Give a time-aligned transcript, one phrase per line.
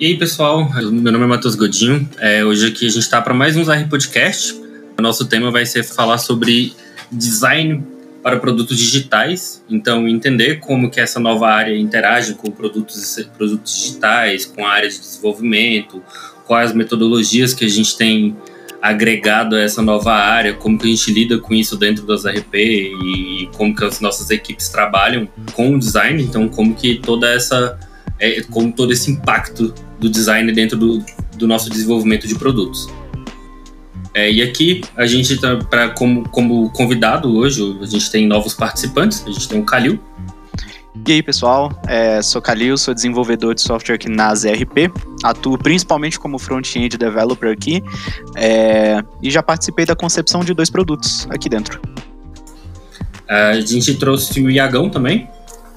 [0.00, 2.08] E aí, pessoal, meu nome é Matheus Godinho.
[2.20, 4.54] É, hoje aqui a gente está para mais um Zahri Podcast.
[4.96, 6.72] O nosso tema vai ser falar sobre
[7.10, 7.84] design
[8.22, 9.60] para produtos digitais.
[9.68, 14.88] Então, entender como que essa nova área interage com produtos, produtos digitais, com a área
[14.88, 16.00] de desenvolvimento,
[16.46, 18.36] quais as metodologias que a gente tem
[18.80, 22.54] agregado a essa nova área, como que a gente lida com isso dentro das RP
[22.54, 26.22] e como que as nossas equipes trabalham com o design.
[26.22, 27.76] Então, como que toda essa
[28.20, 31.04] é, como todo esse impacto do design dentro do,
[31.36, 32.88] do nosso desenvolvimento de produtos.
[34.14, 38.54] É, e aqui a gente está para como, como convidado hoje, a gente tem novos
[38.54, 39.98] participantes, a gente tem o Kalil.
[41.06, 44.90] E aí pessoal, é, sou Kalil, sou desenvolvedor de software aqui na ZRP,
[45.22, 47.82] atuo principalmente como front-end developer aqui
[48.36, 51.80] é, e já participei da concepção de dois produtos aqui dentro.
[53.28, 55.28] É, a gente trouxe o Iagão também,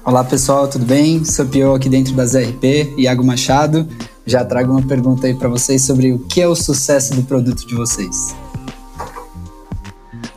[0.04, 1.24] Olá pessoal, tudo bem?
[1.24, 3.86] Sou Pio aqui dentro da ZRP, Iago Machado.
[4.26, 7.66] Já trago uma pergunta aí para vocês sobre o que é o sucesso do produto
[7.66, 8.34] de vocês.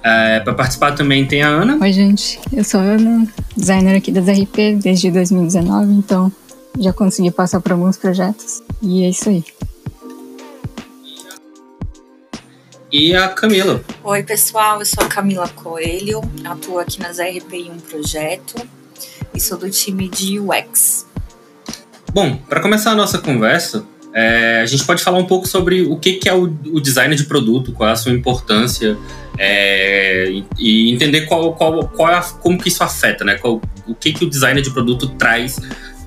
[0.04, 1.78] É, para participar também tem a Ana.
[1.82, 2.40] Oi, gente.
[2.52, 6.32] Eu sou a Ana, designer aqui da ZRP desde 2019, então
[6.80, 8.62] já consegui passar por alguns projetos.
[8.82, 9.44] E é isso aí.
[12.92, 13.84] E a Camila.
[14.04, 14.80] Oi, pessoal.
[14.80, 18.56] Eu sou a Camila Coelho, atuo aqui na ZRP em um projeto
[19.34, 21.06] e sou do time de UX.
[22.16, 25.98] Bom, para começar a nossa conversa, é, a gente pode falar um pouco sobre o
[25.98, 28.98] que, que é o, o, design de produto, qual é a sua importância
[29.38, 33.36] é, e, entender qual, qual, qual é a, como que isso afeta, né?
[33.36, 35.60] Qual, o que, que o design de produto traz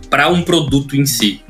[0.08, 1.42] para um produto em si.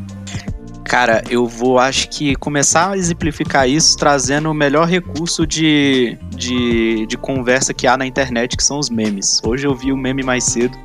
[0.84, 7.06] Cara, eu vou, acho que, começar a exemplificar isso trazendo o melhor recurso de, de,
[7.06, 9.40] de conversa que há na internet, que são os memes.
[9.44, 10.76] Hoje eu vi um meme mais cedo,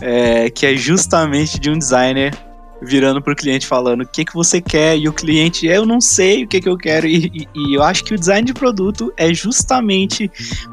[0.00, 2.32] é, que é justamente de um designer
[2.82, 6.44] virando pro cliente falando o que, que você quer, e o cliente, eu não sei
[6.44, 9.12] o que, que eu quero, e, e, e, eu acho que o design de produto
[9.16, 10.30] é justamente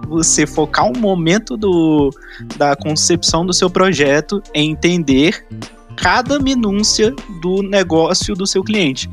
[0.08, 2.12] você focar um momento do,
[2.58, 5.46] da concepção do seu projeto em entender
[5.96, 9.10] cada minúcia do negócio do seu cliente.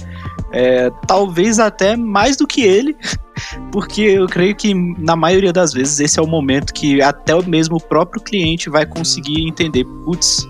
[0.52, 2.94] É, talvez até mais do que ele,
[3.72, 7.76] porque eu creio que na maioria das vezes esse é o momento que até mesmo
[7.76, 10.46] o próprio cliente vai conseguir entender, putz,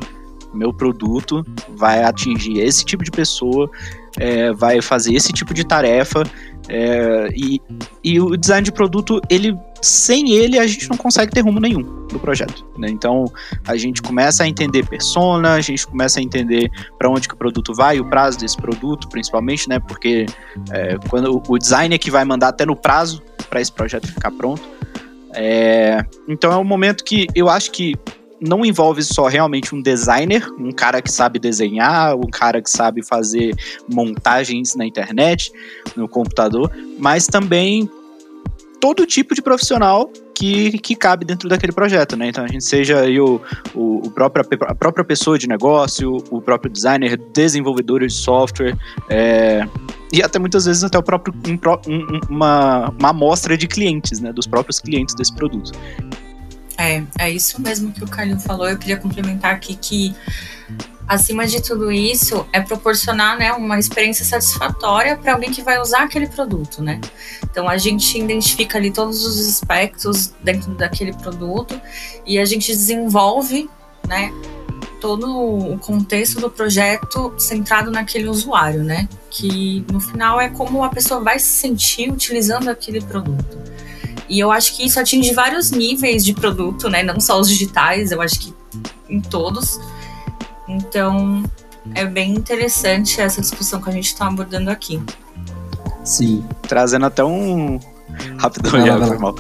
[0.55, 1.45] meu produto
[1.77, 3.71] vai atingir esse tipo de pessoa,
[4.19, 6.23] é, vai fazer esse tipo de tarefa,
[6.69, 7.61] é, e,
[8.05, 11.83] e o design de produto, ele sem ele a gente não consegue ter rumo nenhum
[12.07, 12.65] do projeto.
[12.79, 12.89] Né?
[12.89, 13.25] Então
[13.67, 17.37] a gente começa a entender persona, a gente começa a entender para onde que o
[17.37, 19.81] produto vai, o prazo desse produto, principalmente, né?
[19.81, 20.27] Porque
[20.71, 23.21] é, quando o design é que vai mandar até no prazo
[23.51, 24.63] para esse projeto ficar pronto.
[25.35, 27.95] É, então é um momento que eu acho que
[28.43, 33.03] não envolve só realmente um designer, um cara que sabe desenhar, um cara que sabe
[33.03, 33.55] fazer
[33.89, 35.53] montagens na internet,
[35.97, 37.89] no computador, mas também
[38.81, 42.29] todo tipo de profissional que, que cabe dentro daquele projeto, né?
[42.29, 43.41] Então a gente seja aí o,
[43.73, 48.77] o, o próprio, a própria pessoa de negócio, o próprio designer, desenvolvedores de software,
[49.09, 49.65] é,
[50.13, 51.55] e até muitas vezes até o próprio um,
[51.89, 54.33] um, uma, uma amostra de clientes, né?
[54.33, 55.71] Dos próprios clientes desse produto.
[56.79, 58.69] É, é isso mesmo que o Carlinho falou.
[58.69, 60.15] Eu queria complementar aqui que,
[61.07, 66.05] acima de tudo isso, é proporcionar né, uma experiência satisfatória para alguém que vai usar
[66.05, 67.01] aquele produto, né?
[67.45, 71.81] Então a gente identifica ali todos os aspectos dentro daquele produto
[72.27, 73.69] e a gente desenvolve,
[74.09, 74.33] né?
[75.03, 79.09] todo o contexto do projeto centrado naquele usuário, né?
[79.29, 83.59] Que no final é como a pessoa vai se sentir utilizando aquele produto.
[84.33, 87.03] E eu acho que isso atinge vários níveis de produto, né?
[87.03, 88.55] Não só os digitais, eu acho que
[89.07, 89.79] em todos.
[90.67, 91.43] Então,
[91.95, 94.99] é bem interessante essa discussão que a gente está abordando aqui.
[96.03, 96.43] Sim.
[96.63, 97.79] Trazendo até um.
[98.39, 99.35] Rapidão, já, foi mal.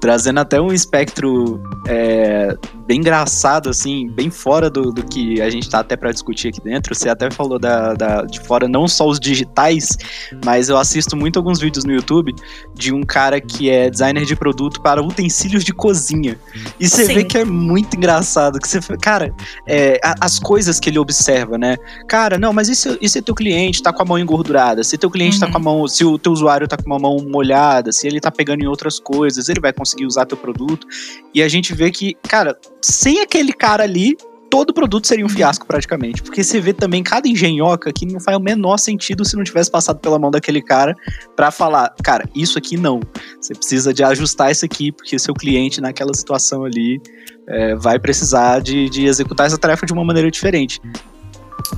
[0.00, 2.54] Trazendo até um espectro é,
[2.86, 6.60] bem engraçado, assim, bem fora do, do que a gente tá até para discutir aqui
[6.60, 6.94] dentro.
[6.94, 9.96] Você até falou da, da, de fora não só os digitais,
[10.44, 12.34] mas eu assisto muito alguns vídeos no YouTube
[12.74, 16.38] de um cara que é designer de produto para utensílios de cozinha.
[16.78, 18.58] E você vê que é muito engraçado.
[18.58, 19.34] Que você, cara,
[19.66, 21.76] é, as coisas que ele observa, né?
[22.06, 24.84] Cara, não, mas e se, e se teu cliente tá com a mão engordurada?
[24.84, 25.40] Se teu cliente uhum.
[25.40, 25.88] tá com a mão.
[25.88, 29.00] Se o teu usuário tá com uma mão molhada, se ele tá pegando em outras
[29.00, 30.86] coisas, ele vai conseguir usar teu produto.
[31.32, 34.16] E a gente vê que, cara, sem aquele cara ali,
[34.50, 36.22] todo produto seria um fiasco praticamente.
[36.22, 39.70] Porque você vê também cada engenhoca que não faz o menor sentido se não tivesse
[39.70, 40.94] passado pela mão daquele cara
[41.36, 43.00] para falar, cara, isso aqui não.
[43.40, 47.00] Você precisa de ajustar isso aqui, porque seu cliente naquela situação ali
[47.46, 50.80] é, vai precisar de, de executar essa tarefa de uma maneira diferente.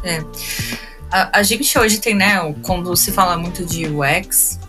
[0.02, 0.24] É.
[1.12, 4.60] A, a, gente hoje tem, né, quando se fala muito de UX,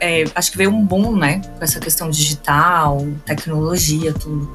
[0.00, 4.50] é, acho que veio um boom, né, com essa questão digital, tecnologia, tudo.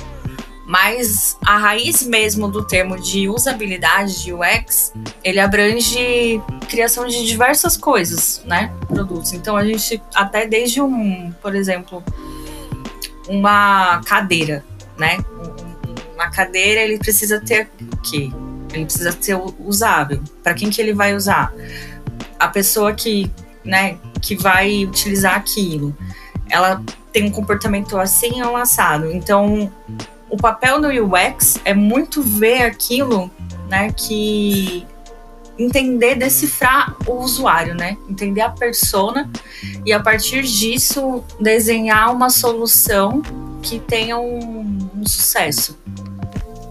[0.71, 7.75] Mas a raiz mesmo do termo de usabilidade de UX, ele abrange criação de diversas
[7.75, 8.73] coisas, né?
[8.88, 9.33] Produtos.
[9.33, 12.01] Então a gente até desde um, por exemplo,
[13.27, 14.63] uma cadeira,
[14.97, 15.18] né?
[16.13, 18.31] Uma cadeira ele precisa ter o quê?
[18.71, 20.23] Ele precisa ser usável.
[20.41, 21.53] Para quem que ele vai usar?
[22.39, 23.29] A pessoa que,
[23.65, 25.94] né, que vai utilizar aquilo.
[26.50, 26.81] Ela
[27.12, 29.12] tem um comportamento assim ou assado.
[29.12, 29.69] Então,
[30.31, 33.30] o papel do UX é muito ver aquilo,
[33.69, 34.88] né, que
[35.60, 37.98] entender, decifrar o usuário, né?
[38.10, 39.30] Entender a persona
[39.86, 43.22] e a partir disso desenhar uma solução
[43.62, 45.78] que tenha um, um sucesso.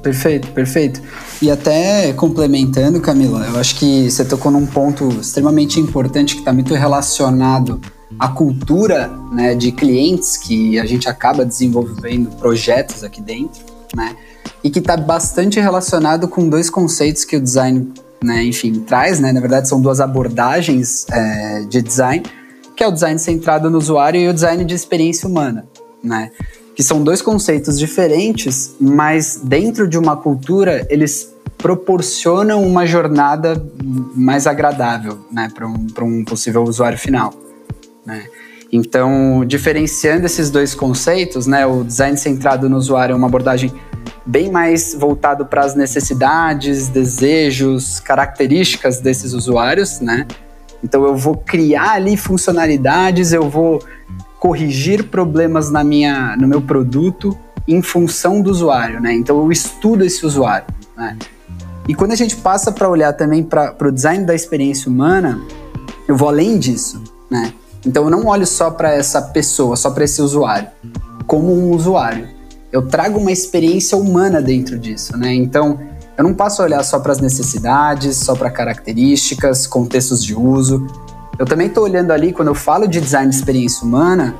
[0.02, 1.00] Perfeito, perfeito.
[1.42, 6.52] E até complementando, Camila, eu acho que você tocou num ponto extremamente importante que está
[6.52, 7.80] muito relacionado
[8.18, 13.62] à cultura né, de clientes que a gente acaba desenvolvendo projetos aqui dentro,
[13.94, 14.16] né?
[14.62, 17.92] E que está bastante relacionado com dois conceitos que o design,
[18.22, 19.32] né, enfim, traz, né?
[19.32, 22.24] Na verdade, são duas abordagens é, de design,
[22.76, 25.66] que é o design centrado no usuário e o design de experiência humana,
[26.02, 26.30] né?
[26.80, 33.62] que são dois conceitos diferentes, mas dentro de uma cultura eles proporcionam uma jornada
[34.16, 37.34] mais agradável né, para um, um possível usuário final.
[38.04, 38.24] Né?
[38.72, 43.72] Então, diferenciando esses dois conceitos, né, o design centrado no usuário é uma abordagem
[44.24, 50.26] bem mais voltado para as necessidades, desejos, características desses usuários, né?
[50.84, 53.82] Então eu vou criar ali funcionalidades, eu vou
[54.38, 57.36] corrigir problemas na minha, no meu produto
[57.66, 59.12] em função do usuário, né?
[59.12, 60.66] Então eu estudo esse usuário,
[60.96, 61.16] né?
[61.88, 65.40] E quando a gente passa para olhar também para o design da experiência humana,
[66.06, 67.52] eu vou além disso, né?
[67.84, 70.68] Então eu não olho só para essa pessoa, só para esse usuário,
[71.26, 72.28] como um usuário.
[72.72, 75.34] Eu trago uma experiência humana dentro disso, né?
[75.34, 75.78] Então
[76.16, 80.86] eu não passo a olhar só para as necessidades, só para características, contextos de uso.
[81.38, 84.34] Eu também estou olhando ali, quando eu falo de design de experiência humana,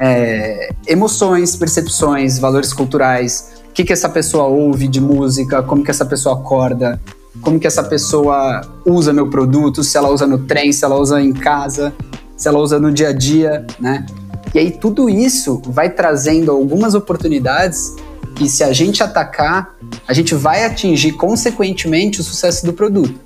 [0.00, 5.90] é, emoções, percepções, valores culturais, o que, que essa pessoa ouve de música, como que
[5.90, 6.98] essa pessoa acorda,
[7.42, 11.20] como que essa pessoa usa meu produto, se ela usa no trem, se ela usa
[11.20, 11.94] em casa,
[12.38, 14.06] se ela usa no dia a dia, né?
[14.54, 17.94] E aí tudo isso vai trazendo algumas oportunidades
[18.40, 19.74] e se a gente atacar,
[20.06, 23.18] a gente vai atingir consequentemente o sucesso do produto.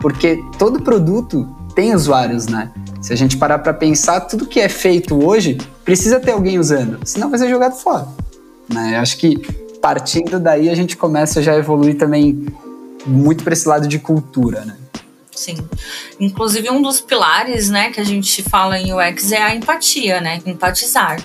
[0.00, 2.70] Porque todo produto tem usuários, né?
[3.02, 7.00] Se a gente parar para pensar, tudo que é feito hoje precisa ter alguém usando,
[7.04, 8.06] senão vai ser jogado fora.
[8.72, 8.96] Né?
[8.98, 9.36] Acho que
[9.80, 12.46] partindo daí a gente começa já a evoluir também
[13.06, 14.76] muito para esse lado de cultura, né?
[15.40, 15.56] Sim.
[16.20, 20.38] Inclusive um dos pilares, né, que a gente fala em UX é a empatia, né?
[20.44, 21.18] Empatizar.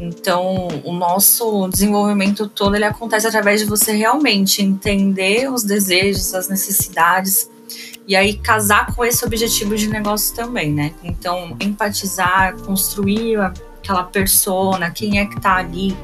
[0.00, 6.48] Então, o nosso desenvolvimento todo ele acontece através de você realmente entender os desejos, as
[6.48, 7.50] necessidades
[8.08, 10.94] e aí casar com esse objetivo de negócio também, né?
[11.04, 15.94] Então, empatizar, construir aquela persona, quem é que tá ali,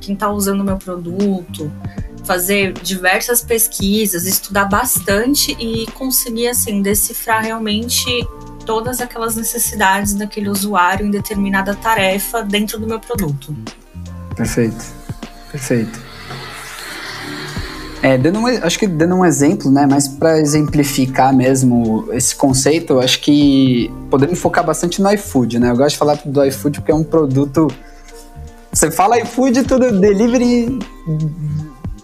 [0.00, 1.70] quem tá usando o meu produto,
[2.24, 8.06] fazer diversas pesquisas, estudar bastante e conseguir assim decifrar realmente
[8.64, 13.54] todas aquelas necessidades daquele usuário em determinada tarefa dentro do meu produto.
[14.36, 14.84] Perfeito.
[15.50, 16.12] Perfeito.
[18.02, 22.98] É, dando um, acho que dando um exemplo, né, mas para exemplificar mesmo esse conceito,
[22.98, 25.70] acho que podemos focar bastante no iFood, né?
[25.70, 27.68] Eu gosto de falar do iFood porque é um produto.
[28.72, 30.80] Você fala iFood, tudo delivery,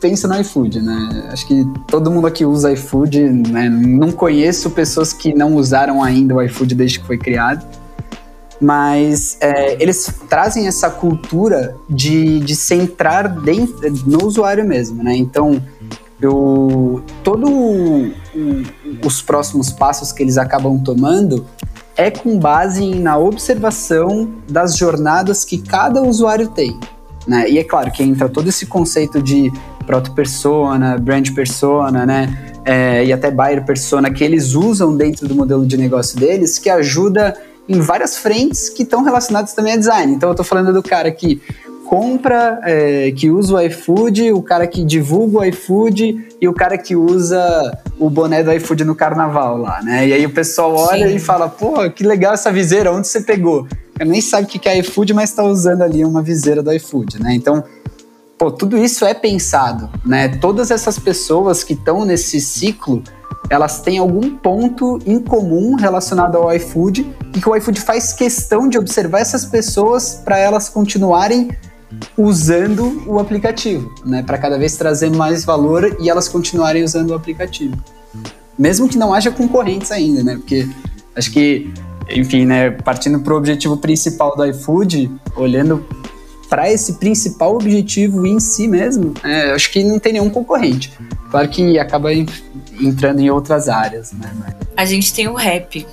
[0.00, 1.28] pensa no iFood, né?
[1.32, 3.68] Acho que todo mundo aqui usa iFood, né?
[3.68, 7.66] Não conheço pessoas que não usaram ainda o iFood desde que foi criado
[8.60, 15.16] mas é, eles trazem essa cultura de, de centrar dentro, no usuário mesmo, né?
[15.16, 15.62] Então,
[16.20, 18.12] eu, todo o,
[19.04, 21.46] os próximos passos que eles acabam tomando
[21.96, 26.78] é com base na observação das jornadas que cada usuário tem.
[27.26, 27.50] Né?
[27.50, 29.52] E é claro que entra todo esse conceito de
[29.88, 32.60] proto-persona, brand persona, né?
[32.62, 36.68] É, e até buyer persona que eles usam dentro do modelo de negócio deles, que
[36.68, 37.34] ajuda
[37.66, 40.12] em várias frentes que estão relacionadas também a design.
[40.12, 41.40] Então eu estou falando do cara que
[41.86, 46.76] compra, é, que usa o iFood, o cara que divulga o iFood e o cara
[46.76, 47.40] que usa
[47.98, 50.06] o boné do iFood no carnaval lá, né?
[50.06, 51.16] E aí o pessoal olha Sim.
[51.16, 53.66] e fala, pô, que legal essa viseira, onde você pegou?
[53.98, 57.22] Eu nem sabe o que é iFood, mas está usando ali uma viseira do iFood,
[57.22, 57.32] né?
[57.32, 57.64] Então,
[58.38, 60.28] pô, tudo isso é pensado, né?
[60.28, 63.02] Todas essas pessoas que estão nesse ciclo
[63.50, 68.68] elas têm algum ponto em comum relacionado ao iFood e que o iFood faz questão
[68.68, 71.50] de observar essas pessoas para elas continuarem
[72.16, 74.22] usando o aplicativo, né?
[74.22, 77.76] Para cada vez trazer mais valor e elas continuarem usando o aplicativo.
[78.58, 80.36] Mesmo que não haja concorrentes ainda, né?
[80.36, 80.68] Porque
[81.16, 81.72] acho que,
[82.10, 85.82] enfim, né, partindo para o objetivo principal do iFood, olhando
[86.48, 90.92] para esse principal objetivo em si mesmo, é, acho que não tem nenhum concorrente.
[91.30, 94.32] Claro que acaba entrando em outras áreas, né?
[94.76, 95.86] A gente tem o rap.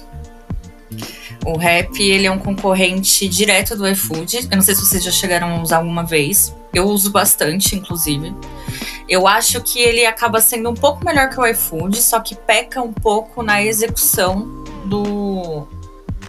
[1.45, 4.47] O rap, ele é um concorrente direto do iFood.
[4.49, 6.55] Eu não sei se vocês já chegaram a usar alguma vez.
[6.73, 8.33] Eu uso bastante, inclusive.
[9.07, 12.81] Eu acho que ele acaba sendo um pouco melhor que o iFood, só que peca
[12.81, 15.67] um pouco na execução do,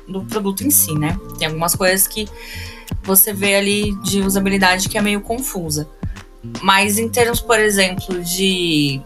[0.07, 1.19] do produto em si, né?
[1.39, 2.29] Tem algumas coisas que
[3.07, 5.89] você vê ali de usabilidade que é meio confusa.
[6.61, 9.01] Mas em termos, por exemplo, de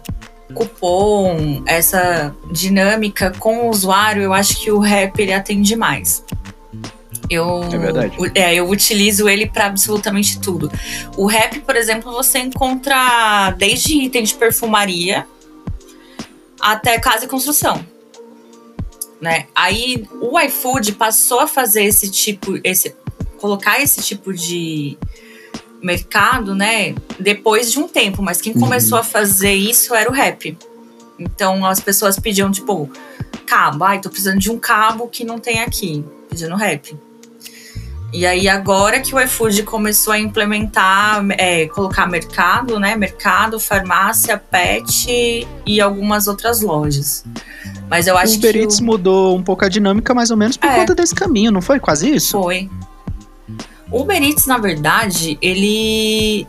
[0.54, 6.24] cupom, essa dinâmica com o usuário, eu acho que o rap ele atende mais.
[7.28, 8.16] Eu, é verdade.
[8.34, 10.70] É, eu utilizo ele para absolutamente tudo.
[11.16, 15.26] O rap, por exemplo, você encontra desde itens de perfumaria
[16.60, 17.84] até casa e construção.
[19.20, 19.46] Né?
[19.54, 22.96] Aí o iFood passou a fazer esse tipo, esse,
[23.40, 24.98] colocar esse tipo de
[25.82, 29.02] mercado, né, depois de um tempo, mas quem começou uhum.
[29.02, 30.56] a fazer isso era o rap.
[31.18, 32.90] Então as pessoas pediam, tipo,
[33.46, 36.96] cabo, ai, tô precisando de um cabo que não tem aqui, pedindo rap.
[38.12, 44.36] E aí agora que o iFood começou a implementar, é, colocar mercado, né, mercado, farmácia,
[44.36, 47.24] pet e algumas outras lojas.
[47.88, 48.86] Mas eu acho o Uber Eats que o...
[48.86, 50.74] mudou um pouco a dinâmica mais ou menos por é.
[50.74, 52.32] conta desse caminho, não foi quase isso?
[52.32, 52.68] Foi.
[53.90, 56.46] O Uber Eats, na verdade, ele.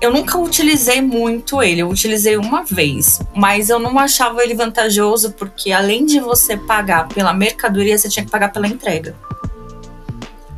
[0.00, 5.32] Eu nunca utilizei muito ele, eu utilizei uma vez, mas eu não achava ele vantajoso
[5.32, 9.14] porque além de você pagar pela mercadoria, você tinha que pagar pela entrega.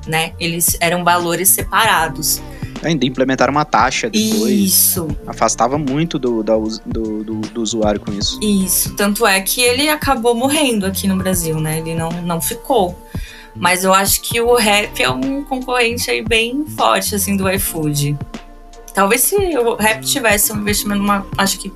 [0.06, 0.32] Né?
[0.38, 2.40] Eles eram valores separados.
[2.84, 4.52] Ainda implementaram uma taxa depois.
[4.52, 5.08] Isso.
[5.26, 8.38] Afastava muito do, do, do, do, usuário com isso.
[8.42, 8.94] Isso.
[8.94, 11.78] Tanto é que ele acabou morrendo aqui no Brasil, né?
[11.78, 12.96] Ele não, não ficou.
[13.54, 18.16] Mas eu acho que o rap é um concorrente aí bem forte, assim, do iFood.
[18.94, 21.72] Talvez se o rap tivesse um investimento numa, acho que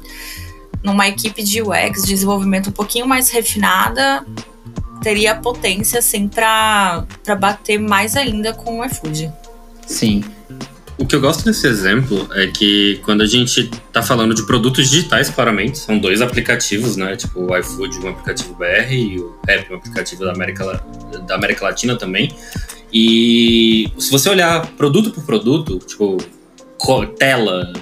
[0.82, 4.24] numa equipe de UX, de desenvolvimento um pouquinho mais refinada,
[5.02, 7.06] teria potência, assim, para
[7.38, 9.32] bater mais ainda com o iFood.
[9.86, 10.24] Sim.
[10.98, 14.88] O que eu gosto desse exemplo é que quando a gente tá falando de produtos
[14.88, 17.16] digitais, claramente, são dois aplicativos, né?
[17.16, 20.82] Tipo o iFood, um aplicativo BR, e o Rap, um aplicativo da América,
[21.26, 22.34] da América Latina também.
[22.90, 26.16] E se você olhar produto por produto, tipo
[27.18, 27.72] tela,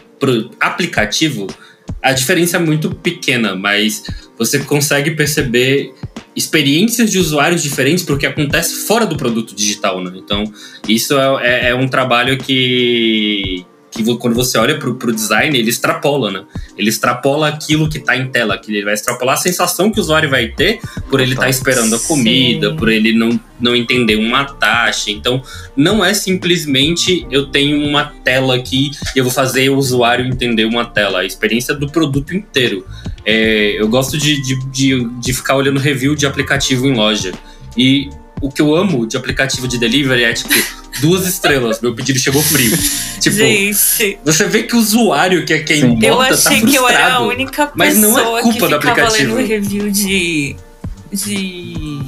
[0.58, 1.46] aplicativo,
[2.02, 4.02] a diferença é muito pequena, mas
[4.36, 5.94] você consegue perceber
[6.36, 10.12] experiências de usuários diferentes porque acontece fora do produto digital, né?
[10.16, 10.44] Então,
[10.88, 15.70] isso é, é, é um trabalho que, que quando você olha para o design, ele
[15.70, 16.44] extrapola, né?
[16.76, 20.02] Ele extrapola aquilo que está em tela, que ele vai extrapolar a sensação que o
[20.02, 22.76] usuário vai ter por ele estar tá esperando a comida, Sim.
[22.76, 25.10] por ele não, não entender uma taxa.
[25.10, 25.40] Então,
[25.76, 30.64] não é simplesmente eu tenho uma tela aqui e eu vou fazer o usuário entender
[30.64, 31.20] uma tela.
[31.20, 32.84] A experiência do produto inteiro.
[33.24, 37.32] É, eu gosto de, de, de, de ficar olhando review de aplicativo em loja.
[37.76, 40.52] E o que eu amo de aplicativo de delivery é tipo
[41.00, 42.76] duas estrelas, meu pedido chegou frio.
[43.20, 44.18] Tipo, Gente.
[44.22, 45.98] você vê que o usuário que é quem Sim.
[46.02, 48.68] Eu tá achei tá que eu era a única pessoa mas não é culpa que
[48.68, 49.34] do aplicativo.
[49.34, 50.56] lendo review de
[51.10, 52.00] de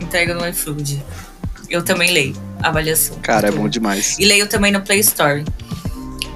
[0.00, 1.02] entrega no iFood.
[1.68, 3.18] Eu também leio a avaliação.
[3.22, 4.18] Cara, é bom demais.
[4.18, 5.44] E leio também no Play Store.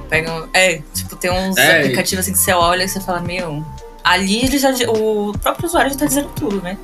[0.09, 3.65] Pega, é, tipo, tem uns é, aplicativos assim que você olha e você fala, meu,
[4.07, 6.79] ali ele já, o próprio usuário já tá dizendo tudo, né?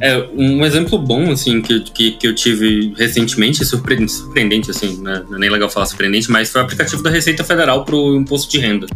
[0.00, 5.24] É, um exemplo bom, assim, que, que, que eu tive recentemente, surpreendente, surpreendente assim, né?
[5.30, 8.58] é nem legal falar surpreendente, mas foi o aplicativo da Receita Federal pro imposto de
[8.58, 8.86] renda.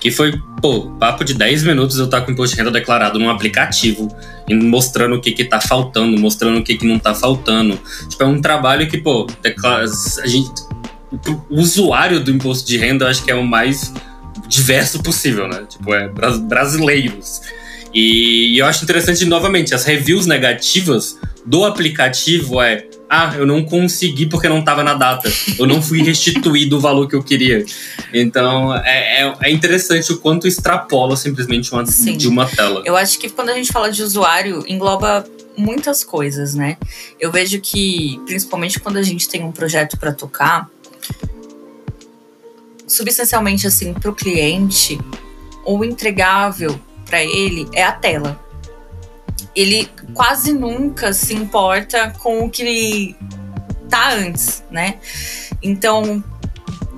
[0.00, 2.72] Que foi, pô, papo de 10 minutos eu estar tá com o imposto de renda
[2.72, 4.08] declarado num aplicativo,
[4.50, 7.78] mostrando o que que tá faltando, mostrando o que que não tá faltando.
[8.08, 10.50] Tipo, é um trabalho que, pô, declara, a gente,
[11.50, 13.92] o usuário do imposto de renda eu acho que é o mais
[14.48, 15.64] diverso possível, né?
[15.68, 17.40] Tipo, é brasileiros.
[17.94, 24.26] E eu acho interessante, novamente, as reviews negativas do aplicativo é ah, eu não consegui
[24.26, 25.32] porque não estava na data.
[25.58, 27.64] Eu não fui restituído o valor que eu queria.
[28.12, 32.82] Então, é, é, é interessante o quanto extrapola simplesmente uma, de uma tela.
[32.84, 35.24] Eu acho que quando a gente fala de usuário, engloba
[35.56, 36.76] muitas coisas, né?
[37.18, 40.68] Eu vejo que, principalmente quando a gente tem um projeto para tocar,
[42.88, 44.98] substancialmente assim, para o cliente,
[45.64, 48.40] o entregável para ele é a tela.
[49.54, 53.14] Ele quase nunca se importa com o que
[53.88, 54.98] tá antes, né?
[55.62, 56.22] Então,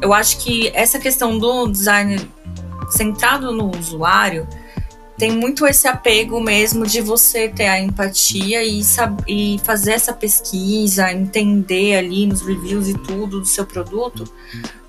[0.00, 2.18] eu acho que essa questão do design
[2.90, 4.46] centrado no usuário
[5.16, 8.80] tem muito esse apego mesmo de você ter a empatia e,
[9.28, 14.24] e fazer essa pesquisa, entender ali nos reviews e tudo do seu produto,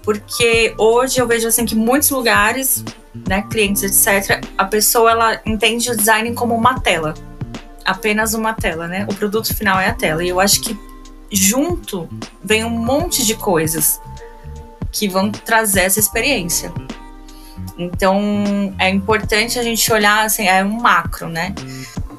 [0.03, 2.83] porque hoje eu vejo assim que muitos lugares,
[3.27, 7.13] né, clientes etc, a pessoa ela entende o design como uma tela,
[7.85, 9.05] apenas uma tela, né?
[9.09, 10.23] O produto final é a tela.
[10.23, 10.77] E eu acho que
[11.31, 12.09] junto
[12.43, 14.01] vem um monte de coisas
[14.91, 16.71] que vão trazer essa experiência.
[17.77, 21.53] Então é importante a gente olhar assim, é um macro, né?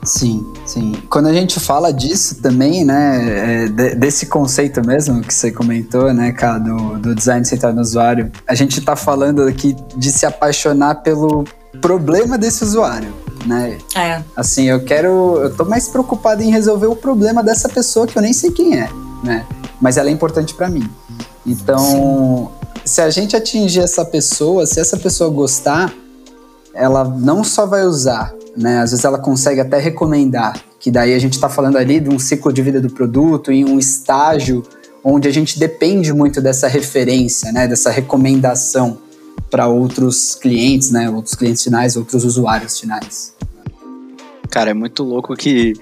[0.04, 0.94] Sim, sim.
[1.08, 6.32] Quando a gente fala disso também, né, é, desse conceito mesmo que você comentou, né,
[6.32, 10.96] cara, do, do design centrado no usuário, a gente está falando aqui de se apaixonar
[10.96, 11.44] pelo
[11.80, 13.12] problema desse usuário,
[13.46, 13.78] né?
[13.96, 14.22] É.
[14.36, 18.22] Assim, eu quero, eu tô mais preocupado em resolver o problema dessa pessoa que eu
[18.22, 18.90] nem sei quem é,
[19.22, 19.46] né?
[19.80, 20.88] Mas ela é importante para mim.
[21.46, 25.92] Então, Sim se a gente atingir essa pessoa, se essa pessoa gostar,
[26.74, 28.78] ela não só vai usar, né?
[28.78, 32.18] Às vezes ela consegue até recomendar, que daí a gente está falando ali de um
[32.18, 34.62] ciclo de vida do produto, em um estágio
[35.04, 37.66] onde a gente depende muito dessa referência, né?
[37.66, 38.98] Dessa recomendação
[39.50, 41.10] para outros clientes, né?
[41.10, 43.34] Outros clientes finais, outros usuários finais.
[44.50, 45.72] Cara, é muito louco que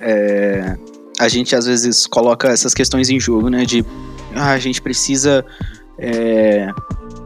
[0.00, 0.76] é,
[1.18, 3.64] a gente às vezes coloca essas questões em jogo, né?
[3.64, 3.84] De
[4.34, 5.44] ah, a gente precisa
[5.98, 6.68] é,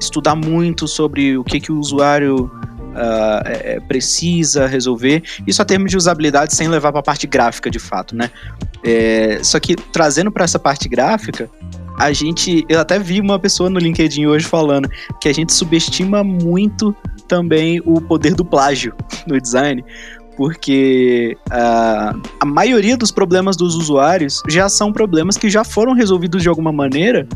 [0.00, 2.50] estudar muito sobre o que, que o usuário
[2.92, 5.22] uh, é, precisa resolver.
[5.46, 8.30] Isso a termos de usabilidade sem levar para a parte gráfica de fato, né?
[8.84, 11.50] É, só que trazendo para essa parte gráfica,
[11.98, 12.64] a gente.
[12.68, 14.88] Eu até vi uma pessoa no LinkedIn hoje falando
[15.20, 16.94] que a gente subestima muito
[17.28, 18.94] também o poder do plágio
[19.26, 19.84] no design,
[20.36, 26.42] porque uh, a maioria dos problemas dos usuários já são problemas que já foram resolvidos
[26.42, 27.26] de alguma maneira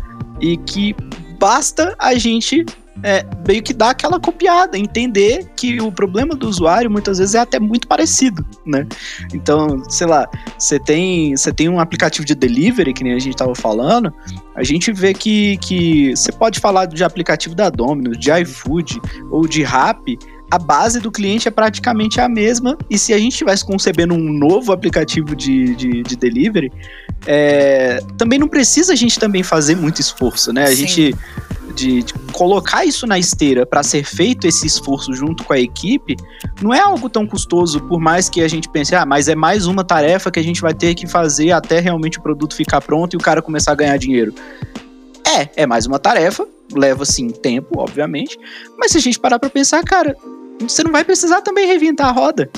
[0.40, 0.94] e que
[1.38, 2.64] basta a gente
[3.02, 7.40] é, meio que dar aquela copiada, entender que o problema do usuário muitas vezes é
[7.40, 8.86] até muito parecido, né?
[9.32, 10.28] Então, sei lá,
[10.58, 14.12] você tem, você tem um aplicativo de delivery, que nem a gente estava falando,
[14.54, 19.46] a gente vê que, que você pode falar de aplicativo da Domino's, de iFood ou
[19.46, 20.18] de Rappi,
[20.50, 22.78] a base do cliente é praticamente a mesma.
[22.88, 26.70] E se a gente estivesse concebendo um novo aplicativo de, de, de delivery,
[27.26, 30.64] é, também não precisa a gente também fazer muito esforço, né?
[30.64, 30.76] A Sim.
[30.76, 31.16] gente.
[31.76, 36.16] De, de, colocar isso na esteira para ser feito esse esforço junto com a equipe
[36.62, 39.66] não é algo tão custoso, por mais que a gente pense, ah, mas é mais
[39.66, 43.12] uma tarefa que a gente vai ter que fazer até realmente o produto ficar pronto
[43.12, 44.34] e o cara começar a ganhar dinheiro.
[45.38, 48.38] É, é mais uma tarefa, leva sim tempo, obviamente,
[48.78, 50.16] mas se a gente parar para pensar, cara,
[50.60, 52.48] você não vai precisar também reinventar a roda.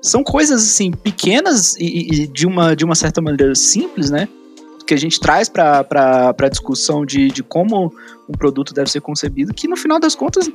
[0.00, 4.28] São coisas assim pequenas e, e, de, uma, de uma certa maneira simples, né?
[4.86, 7.92] Que a gente traz para a discussão de, de como
[8.28, 10.50] um produto deve ser concebido, que no final das contas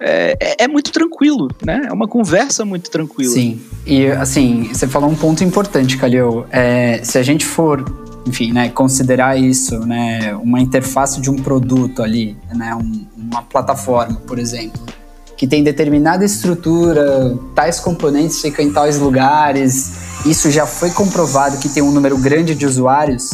[0.00, 1.82] é, é, é, muito tranquilo, né?
[1.86, 3.34] É uma conversa muito tranquila.
[3.34, 3.60] Sim.
[3.86, 6.46] E assim, você falou um ponto importante, Calil.
[6.50, 7.84] É, se a gente for,
[8.26, 14.16] enfim, né, considerar isso, né, uma interface de um produto ali, né, um, uma plataforma,
[14.26, 14.80] por exemplo
[15.36, 19.92] que tem determinada estrutura, tais componentes ficam em tais lugares,
[20.26, 23.30] isso já foi comprovado que tem um número grande de usuários.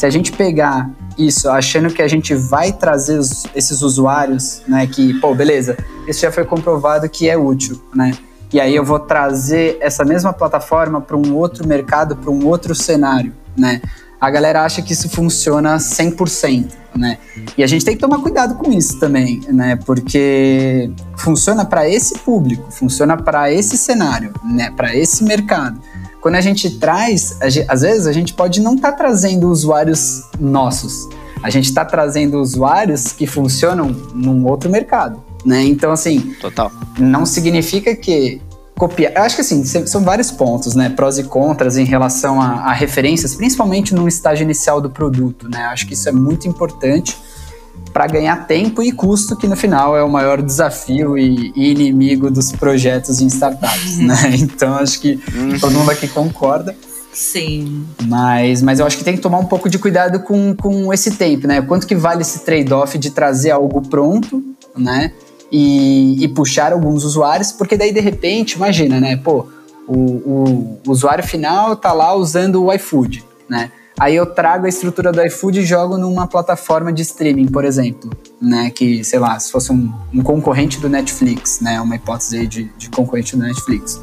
[0.00, 4.86] Se a gente pegar isso achando que a gente vai trazer os, esses usuários, né,
[4.86, 5.76] que, pô, beleza,
[6.08, 8.16] isso já foi comprovado que é útil, né?
[8.50, 12.74] E aí eu vou trazer essa mesma plataforma para um outro mercado, para um outro
[12.74, 13.82] cenário, né?
[14.20, 17.16] a galera acha que isso funciona 100%, né?
[17.56, 19.76] E a gente tem que tomar cuidado com isso também, né?
[19.76, 24.70] Porque funciona para esse público, funciona para esse cenário, né?
[24.76, 25.80] Para esse mercado.
[26.20, 29.48] Quando a gente traz, a gente, às vezes a gente pode não estar tá trazendo
[29.48, 31.08] usuários nossos.
[31.42, 35.62] A gente está trazendo usuários que funcionam num outro mercado, né?
[35.62, 36.70] Então assim, Total.
[36.98, 38.40] não significa que
[38.76, 39.12] copiar.
[39.14, 40.90] Eu acho que assim, são vários pontos, né?
[40.90, 45.64] Prós e contras em relação a, a, referências, principalmente no estágio inicial do produto, né?
[45.66, 47.16] Acho que isso é muito importante
[47.92, 52.30] para ganhar tempo e custo, que no final é o maior desafio e, e inimigo
[52.30, 54.16] dos projetos em startups, né?
[54.40, 55.58] Então acho que uhum.
[55.58, 56.76] todo mundo aqui concorda.
[57.12, 57.84] Sim.
[58.02, 61.12] Mas, mas eu acho que tem que tomar um pouco de cuidado com, com esse
[61.12, 61.60] tempo, né?
[61.60, 64.42] Quanto que vale esse trade-off de trazer algo pronto,
[64.76, 65.12] né?
[65.50, 69.16] e, e puxar alguns usuários, porque daí de repente, imagina, né?
[69.16, 69.46] Pô,
[69.86, 73.72] o, o, o usuário final tá lá usando o iFood, né?
[74.00, 78.10] Aí eu trago a estrutura do iFood e jogo numa plataforma de streaming, por exemplo,
[78.40, 78.70] né?
[78.70, 81.78] Que, sei lá, se fosse um, um concorrente do Netflix, né?
[81.82, 84.00] Uma hipótese aí de, de concorrente do Netflix.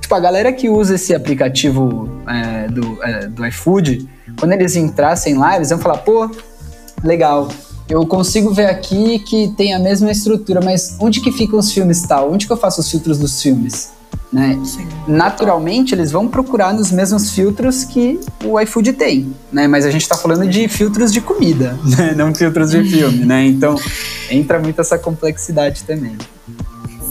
[0.00, 4.08] Tipo, a galera que usa esse aplicativo é, do, é, do iFood,
[4.40, 6.28] quando eles entrassem lá, eles vão falar, pô,
[7.04, 7.48] legal,
[7.88, 12.02] eu consigo ver aqui que tem a mesma estrutura, mas onde que ficam os filmes
[12.02, 12.32] tal?
[12.32, 13.92] Onde que eu faço os filtros dos filmes?
[14.32, 14.58] Né?
[15.06, 19.68] Naturalmente, eles vão procurar nos mesmos filtros que o iFood tem, né?
[19.68, 22.14] Mas a gente está falando de filtros de comida, né?
[22.16, 23.44] não filtros de filme, né?
[23.44, 23.78] Então,
[24.30, 26.16] entra muito essa complexidade também.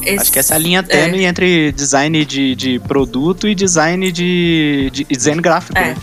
[0.01, 1.27] Esse, Acho que essa linha tênue é.
[1.27, 5.89] entre design de, de produto e design de, de design gráfico, é.
[5.89, 5.97] né?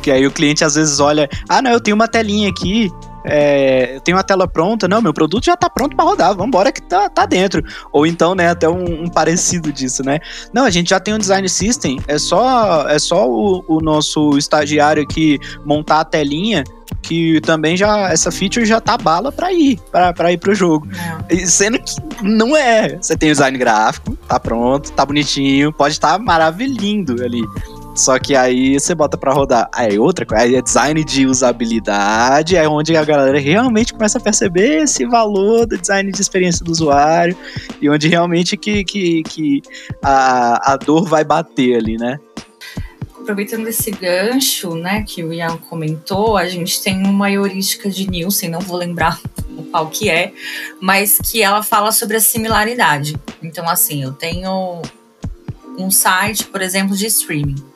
[0.00, 2.88] Que aí o cliente às vezes olha, ah, não, eu tenho uma telinha aqui
[3.24, 6.48] é, eu tenho a tela pronta, não, meu produto já tá pronto para rodar, vamos
[6.48, 7.62] embora que tá, tá dentro.
[7.92, 10.20] Ou então, né, até um, um, parecido disso, né?
[10.52, 14.36] Não, a gente já tem um design system, é só, é só o, o nosso
[14.36, 16.64] estagiário aqui montar a telinha
[17.00, 20.86] que também já essa feature já tá bala para ir para ir pro jogo.
[21.28, 21.36] É.
[21.46, 22.96] Sendo que não é.
[23.00, 27.42] Você tem o design gráfico, tá pronto, tá bonitinho, pode estar tá maravilhindo ali.
[27.94, 29.68] Só que aí você bota para rodar.
[29.72, 34.20] Aí outra coisa, aí é design de usabilidade, é onde a galera realmente começa a
[34.20, 37.36] perceber esse valor do design de experiência do usuário
[37.80, 39.62] e onde realmente que, que, que
[40.02, 42.18] a, a dor vai bater ali, né?
[43.20, 48.50] aproveitando esse gancho, né, que o Ian comentou, a gente tem uma heurística de Nielsen,
[48.50, 49.20] não vou lembrar
[49.70, 50.32] qual que é,
[50.80, 53.14] mas que ela fala sobre a similaridade.
[53.40, 54.82] Então, assim, eu tenho
[55.78, 57.71] um site, por exemplo, de streaming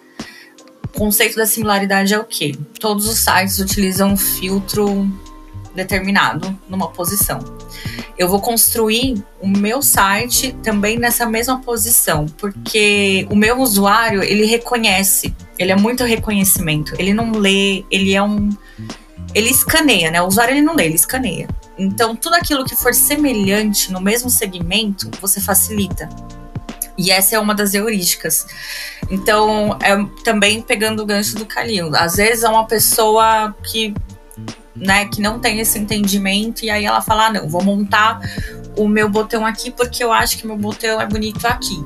[0.96, 2.56] conceito da similaridade é o quê?
[2.80, 5.06] Todos os sites utilizam um filtro
[5.74, 7.38] determinado numa posição.
[8.18, 14.46] Eu vou construir o meu site também nessa mesma posição, porque o meu usuário, ele
[14.46, 18.48] reconhece, ele é muito reconhecimento, ele não lê, ele é um
[19.34, 20.22] ele escaneia, né?
[20.22, 21.46] O usuário ele não lê, ele escaneia.
[21.76, 26.08] Então, tudo aquilo que for semelhante no mesmo segmento, você facilita.
[26.98, 28.46] E essa é uma das heurísticas.
[29.10, 31.94] Então, é também pegando o gancho do Calil.
[31.94, 33.94] Às vezes é uma pessoa que,
[34.74, 38.20] né, que não tem esse entendimento e aí ela fala: ah, não, vou montar
[38.76, 41.84] o meu botão aqui porque eu acho que meu botão é bonito aqui.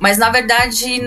[0.00, 1.00] Mas na verdade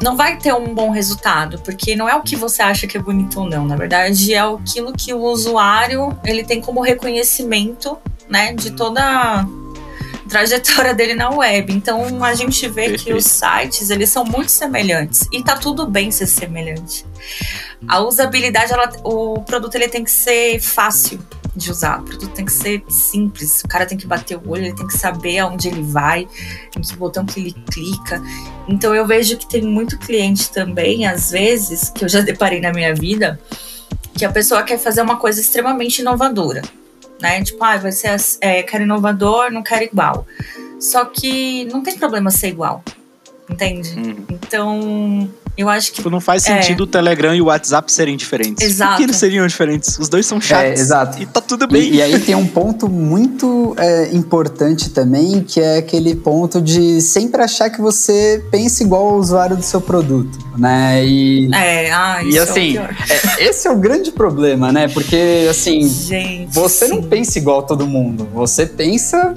[0.00, 3.00] não vai ter um bom resultado, porque não é o que você acha que é
[3.00, 3.64] bonito ou não.
[3.64, 7.96] Na verdade, é aquilo que o usuário ele tem como reconhecimento,
[8.28, 9.46] né, de toda
[10.28, 11.72] trajetória dele na web.
[11.72, 16.10] Então a gente vê que os sites eles são muito semelhantes e tá tudo bem
[16.10, 17.04] ser semelhante.
[17.86, 21.18] A usabilidade, ela, o produto ele tem que ser fácil
[21.54, 22.00] de usar.
[22.00, 23.62] O produto tem que ser simples.
[23.64, 26.26] O cara tem que bater o olho, ele tem que saber aonde ele vai,
[26.76, 28.22] em que botão que ele clica.
[28.68, 32.72] Então eu vejo que tem muito cliente também, às vezes, que eu já deparei na
[32.72, 33.38] minha vida,
[34.14, 36.62] que a pessoa quer fazer uma coisa extremamente inovadora
[37.20, 37.42] né?
[37.42, 40.26] Tipo, ah, vai ser, é, quero inovador, não quero igual.
[40.80, 42.82] Só que não tem problema ser igual,
[43.48, 43.94] entende?
[43.98, 44.26] Uhum.
[44.30, 45.96] Então, eu acho que.
[45.96, 46.60] Tipo, não faz é.
[46.60, 46.84] sentido é.
[46.84, 48.64] o Telegram e o WhatsApp serem diferentes.
[48.64, 48.92] Exato.
[48.92, 49.98] Por que eles seriam diferentes?
[49.98, 50.70] Os dois são chatos.
[50.70, 51.22] É, exato.
[51.22, 51.82] E tá tudo bem.
[51.82, 57.00] E, e aí tem um ponto muito é, importante também, que é aquele ponto de
[57.00, 61.04] sempre achar que você pensa igual ao usuário do seu produto, né?
[61.04, 64.88] E, é, ah, isso e assim, é, esse é o grande problema, né?
[64.88, 66.94] Porque, assim, Gente, você sim.
[66.94, 68.28] não pensa igual a todo mundo.
[68.34, 69.32] Você pensa.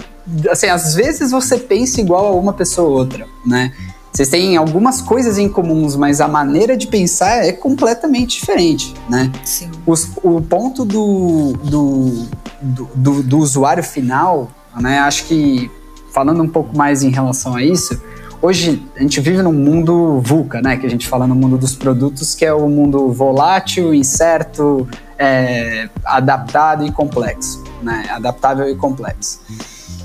[0.50, 3.74] Assim, às vezes você pensa igual a uma pessoa ou outra, né?
[4.12, 9.32] Vocês têm algumas coisas em comuns, mas a maneira de pensar é completamente diferente, né?
[9.46, 9.70] Sim.
[9.86, 12.28] Os, o ponto do, do,
[12.62, 15.00] do, do, do usuário final, né?
[15.00, 15.72] Acho que
[16.12, 18.02] falando um pouco mais em relação a isso,
[18.42, 20.76] hoje a gente vive num mundo VUCA, né?
[20.76, 25.88] Que a gente fala no mundo dos produtos, que é o mundo volátil, incerto, é,
[26.04, 28.06] adaptado e complexo, né?
[28.10, 29.40] Adaptável e complexo.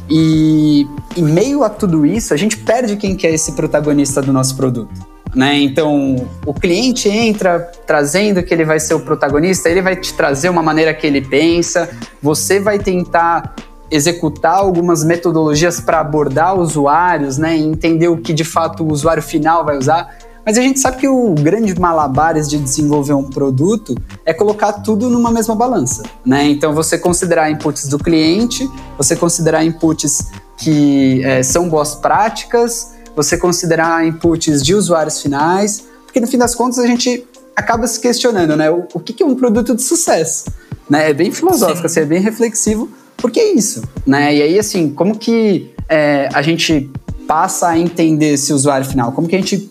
[0.09, 0.87] E
[1.17, 4.57] em meio a tudo isso, a gente perde quem que é esse protagonista do nosso
[4.57, 5.15] produto.
[5.35, 5.59] Né?
[5.59, 10.49] Então, o cliente entra trazendo que ele vai ser o protagonista, ele vai te trazer
[10.49, 11.91] uma maneira que ele pensa,
[12.23, 13.55] você vai tentar
[13.91, 19.23] executar algumas metodologias para abordar usuários, né, e entender o que de fato o usuário
[19.23, 20.17] final vai usar.
[20.45, 25.09] Mas a gente sabe que o grande malabares de desenvolver um produto é colocar tudo
[25.09, 26.47] numa mesma balança, né?
[26.49, 30.27] Então você considerar inputs do cliente, você considerar inputs
[30.59, 36.55] que é, são boas práticas, você considerar inputs de usuários finais, porque no fim das
[36.55, 37.27] contas a gente
[37.57, 38.71] acaba se questionando, né?
[38.71, 40.45] O, o que, que é um produto de sucesso?
[40.89, 41.11] Né?
[41.11, 44.35] É bem filosófico, assim, é bem reflexivo, porque é isso, né?
[44.35, 46.91] E aí, assim, como que é, a gente
[47.27, 49.13] passa a entender esse usuário final?
[49.13, 49.71] Como que a gente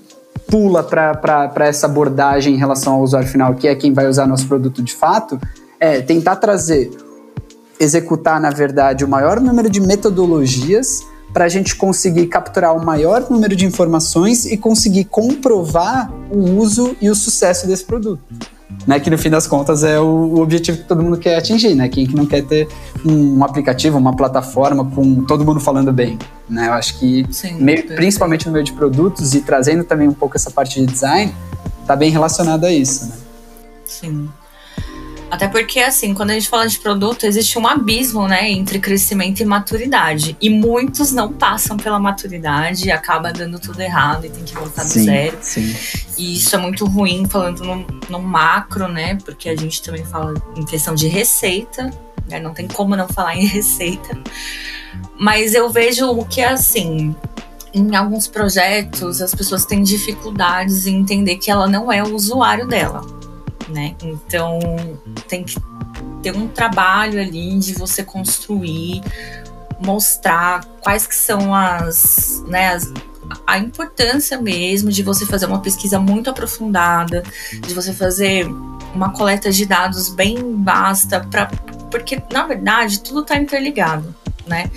[0.53, 4.47] pula para essa abordagem em relação ao usuário final, que é quem vai usar nosso
[4.47, 5.41] produto de fato,
[5.79, 6.91] é tentar trazer,
[7.79, 11.01] executar, na verdade, o maior número de metodologias
[11.33, 16.95] para a gente conseguir capturar o maior número de informações e conseguir comprovar o uso
[17.01, 18.21] e o sucesso desse produto
[18.87, 18.99] né?
[18.99, 21.87] Que no fim das contas é o, o, objetivo que todo mundo quer atingir, né?
[21.89, 22.67] Quem que não quer ter
[23.05, 26.17] um aplicativo, uma plataforma com todo mundo falando bem,
[26.49, 26.67] né?
[26.67, 30.35] Eu acho que, Sim, meio, principalmente no meio de produtos e trazendo também um pouco
[30.35, 31.33] essa parte de design,
[31.85, 33.15] tá bem relacionado a isso, né?
[33.85, 34.29] Sim.
[35.33, 39.39] Até porque, assim, quando a gente fala de produto, existe um abismo, né, entre crescimento
[39.39, 40.37] e maturidade.
[40.39, 44.83] E muitos não passam pela maturidade e acaba dando tudo errado e tem que voltar
[44.83, 45.37] sim, do zero.
[45.41, 45.75] Sim.
[46.19, 50.35] E isso é muito ruim, falando no, no macro, né, porque a gente também fala
[50.55, 51.89] em questão de receita,
[52.29, 54.15] né, não tem como não falar em receita.
[55.19, 57.15] Mas eu vejo o que é assim,
[57.73, 62.67] em alguns projetos as pessoas têm dificuldades em entender que ela não é o usuário
[62.67, 63.22] dela
[63.73, 63.95] né?
[64.03, 64.59] Então
[65.27, 65.55] tem que
[66.21, 69.01] ter um trabalho ali de você construir,
[69.79, 72.93] mostrar quais que são as, né, as,
[73.45, 78.47] a importância mesmo de você fazer uma pesquisa muito aprofundada, de você fazer
[78.93, 81.47] uma coleta de dados bem vasta, pra,
[81.89, 84.15] porque na verdade tudo está interligado.
[84.45, 84.69] Né?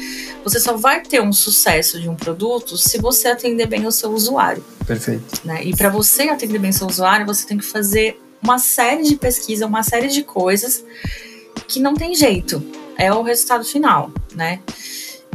[0.45, 4.13] Você só vai ter um sucesso de um produto se você atender bem o seu
[4.13, 4.65] usuário.
[4.87, 5.45] Perfeito.
[5.45, 5.65] Né?
[5.65, 9.17] E para você atender bem o seu usuário, você tem que fazer uma série de
[9.17, 10.85] pesquisa, uma série de coisas
[11.67, 12.65] que não tem jeito.
[12.97, 14.61] É o resultado final, né?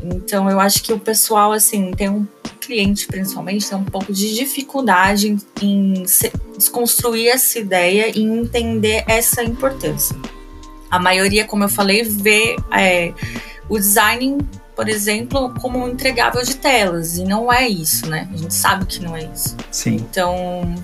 [0.02, 2.26] Então eu acho que o pessoal, assim, tem um
[2.62, 6.04] cliente principalmente tem um pouco de dificuldade em,
[6.56, 10.15] desconstruir essa ideia e entender essa importância.
[10.89, 13.13] A maioria, como eu falei, vê é,
[13.67, 14.38] o design,
[14.76, 18.30] por exemplo, como um entregável de telas, e não é isso, né?
[18.34, 19.56] A gente sabe que não é isso.
[19.71, 19.95] Sim.
[19.95, 20.76] Então,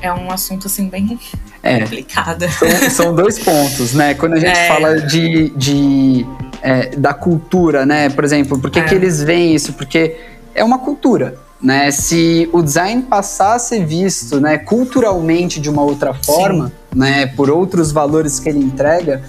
[0.00, 1.18] é um assunto assim bem
[1.62, 1.80] é.
[1.80, 2.46] complicado.
[2.48, 4.14] São, são, dois pontos, né?
[4.14, 4.68] Quando a gente é.
[4.68, 6.26] fala de, de
[6.62, 8.08] é, da cultura, né?
[8.10, 8.96] Por exemplo, por que, que é.
[8.96, 9.72] eles veem isso?
[9.74, 10.16] Porque
[10.54, 11.36] é uma cultura.
[11.62, 17.26] Né, se o design passar a ser visto né, culturalmente de uma outra forma, né,
[17.26, 19.22] por outros valores que ele entrega,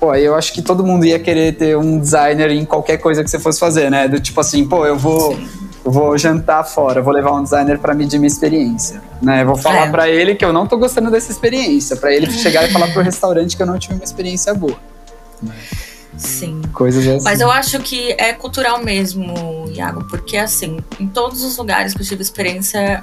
[0.00, 3.30] pô, eu acho que todo mundo ia querer ter um designer em qualquer coisa que
[3.30, 4.08] você fosse fazer, né?
[4.08, 7.94] Do tipo assim, pô, eu vou Sim vou jantar fora, vou levar um designer para
[7.94, 9.44] medir minha experiência, né?
[9.44, 9.90] vou falar é.
[9.90, 13.02] para ele que eu não tô gostando dessa experiência, para ele chegar e falar pro
[13.02, 14.76] restaurante que eu não tive uma experiência boa.
[16.16, 16.60] Sim.
[16.74, 17.24] Coisas assim.
[17.24, 22.02] Mas eu acho que é cultural mesmo, Iago, porque assim, em todos os lugares que
[22.02, 23.02] eu tive experiência,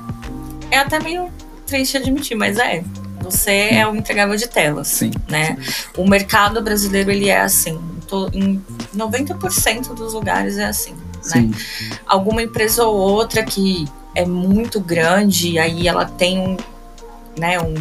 [0.70, 1.32] é até meio
[1.66, 2.84] triste admitir, mas é.
[3.22, 5.12] Você é o entregável de telas, Sim.
[5.28, 5.58] né?
[5.98, 7.80] O mercado brasileiro ele é assim,
[8.32, 8.62] em
[8.96, 11.52] 90% dos lugares é assim né?
[12.06, 16.58] Alguma empresa ou outra que é muito grande, aí ela tem um,
[17.38, 17.76] né, um,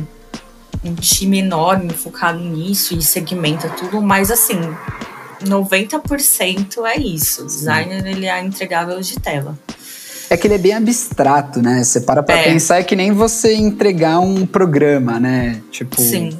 [0.85, 4.61] um time enorme focado nisso e segmenta tudo, mas assim,
[5.43, 7.43] 90% é isso.
[7.43, 9.59] O designer ele é entregável de tela.
[10.29, 11.83] É que ele é bem abstrato, né?
[11.83, 12.45] Você para pra é.
[12.45, 15.63] pensar, é que nem você entregar um programa, né?
[15.71, 16.01] Tipo.
[16.01, 16.37] Sim.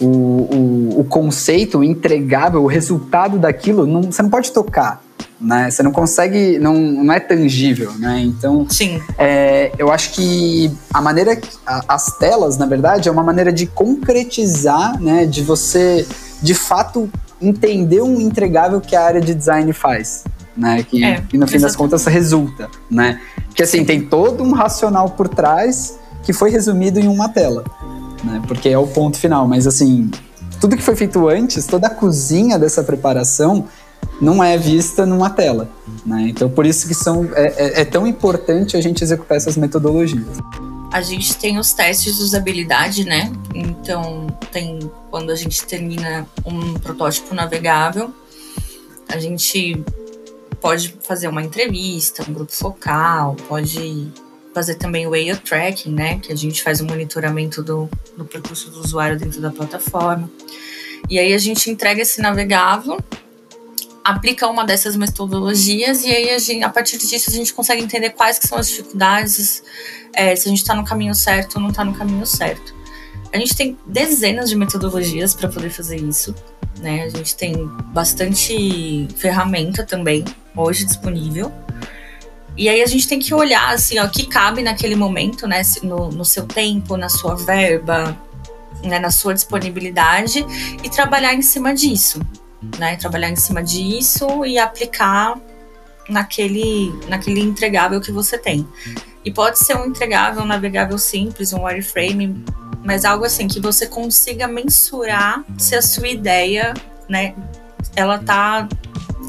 [0.00, 5.02] O, o, o conceito, o entregável, o resultado daquilo, não, você não pode tocar
[5.40, 5.70] né?
[5.70, 8.20] Você não consegue, não, não é tangível, né?
[8.20, 9.00] Então, Sim.
[9.16, 11.40] É, eu acho que a maneira,
[11.88, 15.24] as telas, na verdade, é uma maneira de concretizar, né?
[15.24, 16.06] De você,
[16.42, 20.24] de fato, entender um entregável que a área de design faz,
[20.54, 20.82] né?
[20.82, 23.20] Que, é, que no fim das contas resulta, né?
[23.46, 27.64] Porque assim, tem todo um racional por trás que foi resumido em uma tela,
[28.22, 28.42] né?
[28.46, 30.10] Porque é o ponto final, mas assim,
[30.60, 33.66] tudo que foi feito antes, toda a cozinha dessa preparação
[34.20, 35.70] não é vista numa tela.
[36.04, 36.26] Né?
[36.28, 40.38] Então, por isso que são, é, é, é tão importante a gente executar essas metodologias.
[40.92, 43.32] A gente tem os testes de usabilidade, né?
[43.54, 48.12] Então, tem quando a gente termina um protótipo navegável,
[49.08, 49.84] a gente
[50.60, 54.08] pode fazer uma entrevista, um grupo focal, pode
[54.52, 56.18] fazer também o way tracking, né?
[56.18, 60.28] Que a gente faz o monitoramento do, do percurso do usuário dentro da plataforma.
[61.08, 62.98] E aí a gente entrega esse navegável
[64.04, 68.10] aplica uma dessas metodologias e aí a, gente, a partir disso a gente consegue entender
[68.10, 69.62] quais que são as dificuldades,
[70.14, 72.74] é, se a gente está no caminho certo ou não está no caminho certo.
[73.32, 76.34] A gente tem dezenas de metodologias para poder fazer isso,
[76.80, 77.04] né?
[77.04, 77.54] A gente tem
[77.92, 80.24] bastante ferramenta também
[80.56, 81.52] hoje disponível.
[82.56, 85.62] E aí a gente tem que olhar assim, ó, que cabe naquele momento, né?
[85.82, 88.18] No, no seu tempo, na sua verba,
[88.82, 90.44] né, na sua disponibilidade
[90.82, 92.20] e trabalhar em cima disso
[92.78, 92.96] né?
[92.96, 95.38] Trabalhar em cima disso e aplicar
[96.08, 98.66] naquele, naquele entregável que você tem.
[99.24, 102.44] E pode ser um entregável, um navegável simples, um wireframe,
[102.84, 106.74] mas algo assim que você consiga mensurar se a sua ideia,
[107.08, 107.34] né,
[107.94, 108.68] ela tá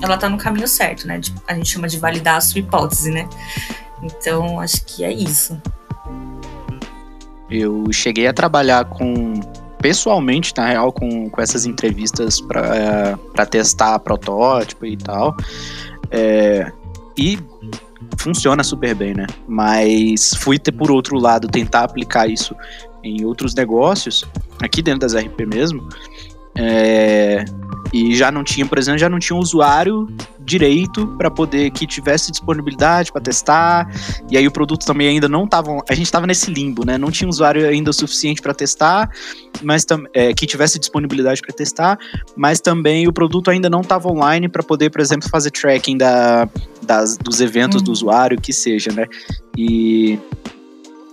[0.02, 1.22] ela tá no caminho certo, né?
[1.48, 3.30] A gente chama de validar a sua hipótese, né?
[4.02, 5.62] Então, acho que é isso.
[7.50, 9.34] Eu cheguei a trabalhar com
[9.82, 15.36] pessoalmente, na real, com, com essas entrevistas para testar protótipo e tal.
[16.10, 16.72] É,
[17.17, 17.39] e
[18.17, 19.28] funciona super bem, né?
[19.48, 22.56] Mas fui ter por outro lado tentar aplicar isso
[23.04, 24.24] em outros negócios,
[24.62, 25.88] aqui dentro das RP mesmo.
[26.56, 27.44] É,
[27.94, 30.08] e já não tinha, por exemplo, já não tinha um usuário
[30.45, 33.88] direito para poder que tivesse disponibilidade para testar.
[34.30, 36.97] E aí o produto também ainda não estava, a gente estava nesse limbo, né?
[36.97, 39.10] Não tinha usuário ainda o suficiente para testar,
[39.62, 41.97] mas é, que tivesse disponibilidade para testar,
[42.36, 46.47] mas também o produto ainda não estava online para poder, por exemplo, fazer tracking da,
[46.82, 47.93] das, dos eventos do uhum.
[47.93, 49.06] usuário, que seja, né?
[49.58, 50.17] E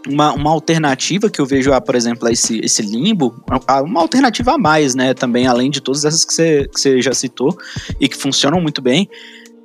[0.07, 3.43] uma, uma alternativa que eu vejo, a, por exemplo, a esse, esse limbo,
[3.85, 5.15] uma alternativa a mais, né?
[5.15, 7.57] Também, além de todas essas que você, que você já citou
[8.01, 9.09] e que funcionam muito bem.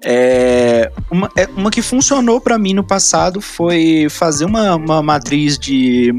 [0.05, 5.57] É, uma, é, uma que funcionou para mim no passado foi fazer uma, uma matriz
[5.57, 6.13] de,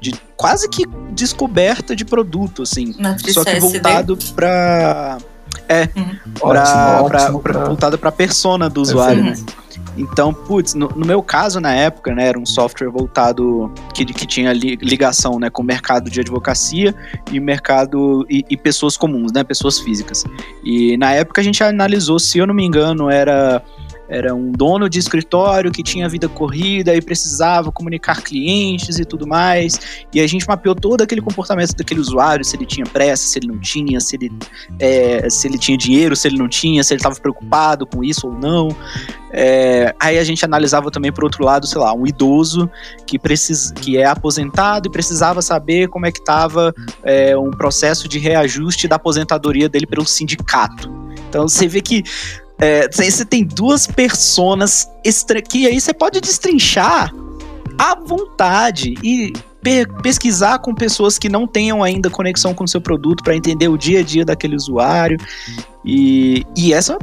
[0.00, 2.94] de quase que descoberta de produto, assim.
[2.98, 5.18] Matriz só que voltado para
[5.68, 6.16] é, uhum.
[6.34, 9.34] pra, ótimo, pra, ótimo, pra, pra, voltado para persona do usuário, né?
[9.96, 14.26] Então, putz, no, no, meu caso, na época, né, era um software voltado que, que
[14.26, 16.94] tinha li, ligação né, com o mercado de advocacia
[17.32, 20.24] e mercado e, e, pessoas comuns, né, pessoas físicas.
[20.64, 23.62] E na época a gente analisou, se eu não me engano, era
[24.08, 29.26] era um dono de escritório que tinha vida corrida e precisava comunicar clientes e tudo
[29.26, 30.04] mais.
[30.12, 33.48] E a gente mapeou todo aquele comportamento daquele usuário, se ele tinha pressa, se ele
[33.48, 34.32] não tinha, se ele,
[34.78, 38.26] é, se ele tinha dinheiro, se ele não tinha, se ele estava preocupado com isso
[38.28, 38.68] ou não.
[39.36, 42.70] É, aí a gente analisava também, por outro lado, sei lá, um idoso
[43.04, 48.06] que, precisa, que é aposentado e precisava saber como é que estava é, um processo
[48.06, 50.88] de reajuste da aposentadoria dele pelo sindicato.
[51.28, 52.04] Então você vê que
[52.58, 54.88] é, você tem duas personas
[55.42, 57.12] que aí você pode destrinchar
[57.78, 62.80] à vontade e pe pesquisar com pessoas que não tenham ainda conexão com o seu
[62.80, 65.18] produto para entender o dia a dia daquele usuário.
[65.84, 66.98] E, e essa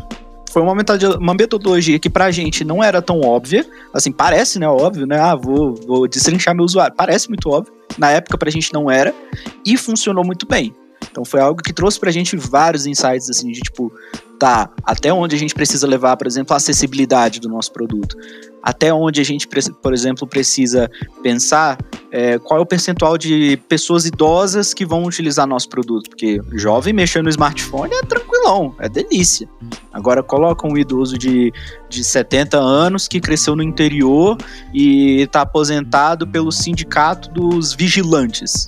[0.51, 3.65] foi uma metodologia, uma metodologia que gente não era tão óbvia.
[3.93, 4.67] Assim, parece, né?
[4.67, 5.19] Óbvio, né?
[5.19, 6.95] Ah, vou, vou destrinchar meu usuário.
[6.95, 7.73] Parece muito óbvio.
[7.97, 9.13] Na época, pra gente não era.
[9.65, 10.73] E funcionou muito bem.
[11.09, 13.91] Então foi algo que trouxe pra gente vários insights, assim, de tipo,
[14.83, 18.15] até onde a gente precisa levar, por exemplo, a acessibilidade do nosso produto.
[18.63, 20.89] Até onde a gente, por exemplo, precisa
[21.23, 21.77] pensar
[22.11, 26.09] é, qual é o percentual de pessoas idosas que vão utilizar nosso produto.
[26.09, 29.47] Porque jovem mexendo no smartphone é tranquilão, é delícia.
[29.91, 31.51] Agora coloca um idoso de,
[31.89, 34.37] de 70 anos que cresceu no interior
[34.73, 38.67] e está aposentado pelo sindicato dos vigilantes.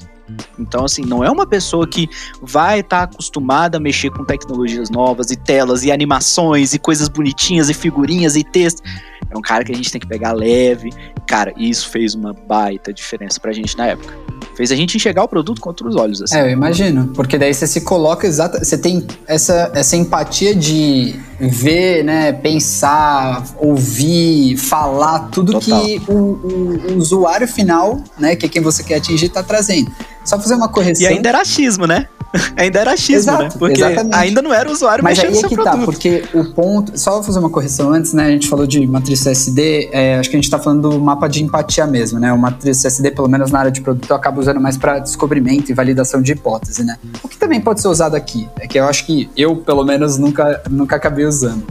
[0.57, 2.09] Então, assim, não é uma pessoa que
[2.41, 7.07] vai estar tá acostumada a mexer com tecnologias novas e telas e animações e coisas
[7.07, 8.81] bonitinhas e figurinhas e texto.
[9.29, 10.91] É um cara que a gente tem que pegar leve.
[11.25, 14.13] Cara, isso fez uma baita diferença pra gente na época.
[14.55, 16.37] Fez a gente enxergar o produto com outros olhos, assim.
[16.37, 17.07] É, eu imagino.
[17.15, 18.63] Porque daí você se coloca exata.
[18.63, 25.81] Você tem essa, essa empatia de ver, né, pensar, ouvir, falar tudo Total.
[25.81, 29.91] que o, o, o, usuário final, né, que é quem você quer atingir, está trazendo.
[30.23, 31.03] Só fazer uma correção.
[31.03, 32.07] E ainda era achismo, né?
[32.57, 33.49] ainda era achismo, Exato, né?
[33.59, 34.15] Porque exatamente.
[34.15, 35.85] ainda não era o usuário Mas mexendo aí é que tá, produto.
[35.85, 36.97] porque o ponto...
[36.97, 38.25] Só fazer uma correção antes, né?
[38.25, 41.27] A gente falou de matriz CSD, é, acho que a gente está falando do mapa
[41.27, 42.33] de empatia mesmo, né?
[42.33, 45.71] O matriz CSD, pelo menos na área de produto, eu acabo usando mais para descobrimento
[45.71, 46.97] e validação de hipótese, né?
[47.21, 50.17] O que também pode ser usado aqui, é que eu acho que eu, pelo menos,
[50.17, 51.63] nunca, nunca acabei usando.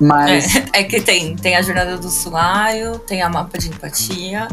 [0.00, 0.56] Mas...
[0.56, 4.48] É, é, que tem, tem a jornada do usuário, tem a mapa de empatia,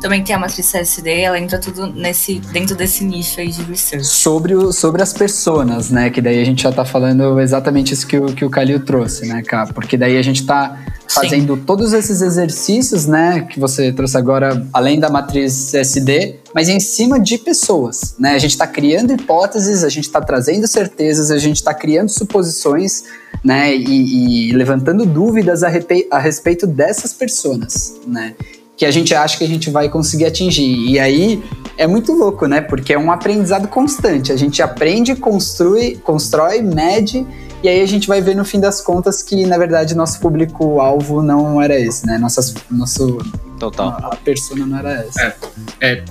[0.00, 4.06] também tem a matriz CSD, ela entra tudo nesse, dentro desse nicho aí de research.
[4.06, 6.10] Sobre, o, sobre as pessoas, né?
[6.10, 9.26] Que daí a gente já tá falando exatamente isso que o, que o Calil trouxe,
[9.26, 9.66] né, Cá?
[9.66, 10.78] Porque daí a gente tá
[11.08, 11.62] fazendo Sim.
[11.64, 17.20] todos esses exercícios, né, que você trouxe agora, além da matriz CSD, mas em cima
[17.20, 18.34] de pessoas, né?
[18.34, 23.04] A gente está criando hipóteses, a gente está trazendo certezas, a gente está criando suposições,
[23.44, 25.70] né, e, e levantando dúvidas a,
[26.10, 28.34] a respeito dessas pessoas, né?
[28.76, 30.90] Que a gente acha que a gente vai conseguir atingir.
[30.90, 31.42] E aí
[31.78, 32.60] é muito louco, né?
[32.60, 34.32] Porque é um aprendizado constante.
[34.32, 37.26] A gente aprende, construi, constrói, mede
[37.62, 41.22] e aí a gente vai ver no fim das contas que, na verdade, nosso público-alvo
[41.22, 42.18] não era esse, né?
[42.18, 43.18] Nossas, nosso,
[43.58, 43.88] Total.
[43.88, 45.36] A, a persona não era essa.
[45.80, 46.04] É, é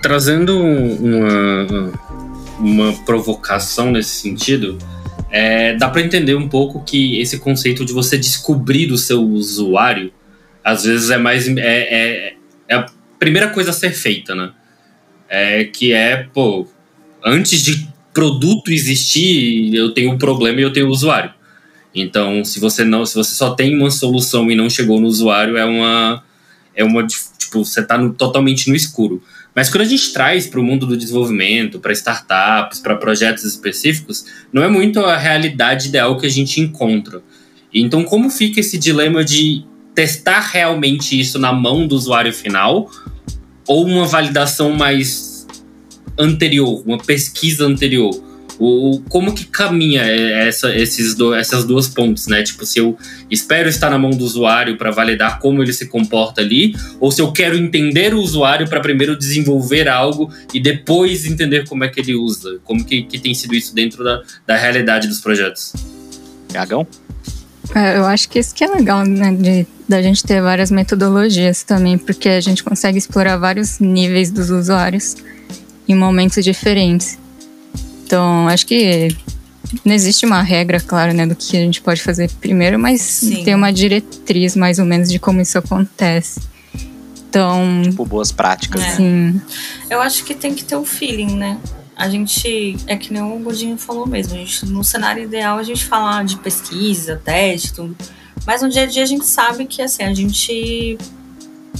[0.00, 1.92] trazendo uma,
[2.60, 4.78] uma provocação nesse sentido,
[5.30, 10.12] é, dá para entender um pouco que esse conceito de você descobrir o seu usuário
[10.66, 11.46] às vezes é mais.
[11.46, 12.34] É, é,
[12.68, 12.86] é a
[13.20, 14.50] primeira coisa a ser feita, né?
[15.28, 16.66] É, que é, pô,
[17.24, 21.32] antes de produto existir, eu tenho um problema e eu tenho o usuário.
[21.94, 25.56] Então, se você não, se você só tem uma solução e não chegou no usuário,
[25.56, 26.24] é uma
[26.74, 29.22] é uma tipo, você está totalmente no escuro.
[29.54, 34.26] Mas quando a gente traz para o mundo do desenvolvimento, para startups, para projetos específicos,
[34.52, 37.22] não é muito a realidade ideal que a gente encontra.
[37.72, 39.64] Então, como fica esse dilema de
[39.96, 42.88] testar realmente isso na mão do usuário final
[43.66, 45.46] ou uma validação mais
[46.18, 48.10] anterior, uma pesquisa anterior?
[48.58, 52.42] O, como que caminha essa, esses do, essas duas pontes, né?
[52.42, 52.96] Tipo, se eu
[53.30, 57.20] espero estar na mão do usuário para validar como ele se comporta ali, ou se
[57.20, 62.00] eu quero entender o usuário para primeiro desenvolver algo e depois entender como é que
[62.00, 62.58] ele usa.
[62.64, 65.74] Como que, que tem sido isso dentro da, da realidade dos projetos?
[66.50, 66.86] Gagão?
[67.74, 69.32] É, eu acho que isso que é legal, né?
[69.32, 74.50] De, da gente ter várias metodologias também, porque a gente consegue explorar vários níveis dos
[74.50, 75.16] usuários
[75.88, 77.18] em momentos diferentes.
[78.04, 79.08] Então, acho que
[79.84, 83.44] não existe uma regra, claro, né, do que a gente pode fazer primeiro, mas Sim.
[83.44, 86.40] tem uma diretriz mais ou menos de como isso acontece.
[87.28, 87.82] Então.
[87.82, 88.90] Tipo, boas práticas, é.
[88.92, 89.40] Sim.
[89.90, 91.58] Eu acho que tem que ter o um feeling, né?
[91.96, 95.62] A gente, é que nem o Godinho falou mesmo, a gente, no cenário ideal a
[95.62, 97.96] gente fala de pesquisa, teste, tudo.
[98.46, 100.96] Mas no dia a dia a gente sabe que assim, a gente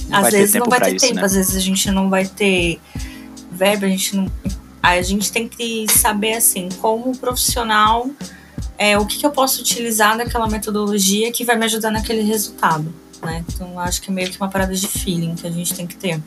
[0.09, 1.25] não às vezes não vai ter isso, tempo, né?
[1.25, 2.79] às vezes a gente não vai ter
[3.51, 4.31] verba, a gente não
[4.81, 8.09] a gente tem que saber, assim, como profissional,
[8.77, 12.93] é, o que, que eu posso utilizar daquela metodologia que vai me ajudar naquele resultado,
[13.21, 13.43] né?
[13.53, 15.95] Então, acho que é meio que uma parada de feeling que a gente tem que
[15.95, 16.21] ter.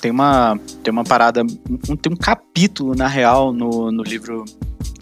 [0.00, 4.44] Tem uma, tem uma parada, um, tem um capítulo, na real, no, no livro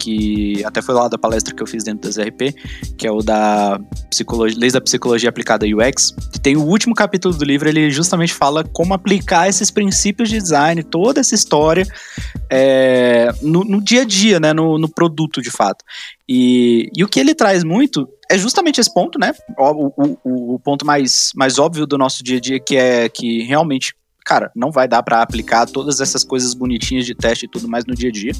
[0.01, 2.55] que até foi lá da palestra que eu fiz dentro das RP,
[2.97, 3.79] que é o da
[4.09, 8.33] psicologia, Leis da Psicologia Aplicada UX, que tem o último capítulo do livro, ele justamente
[8.33, 11.85] fala como aplicar esses princípios de design, toda essa história
[12.49, 15.85] é, no, no, dia a dia, né, no, no produto de fato.
[16.27, 19.33] E, e, o que ele traz muito é justamente esse ponto, né?
[19.57, 23.43] O, o, o, ponto mais, mais óbvio do nosso dia a dia, que é que
[23.43, 23.93] realmente
[24.25, 27.85] cara, não vai dar para aplicar todas essas coisas bonitinhas de teste e tudo mais
[27.85, 28.31] no dia a dia.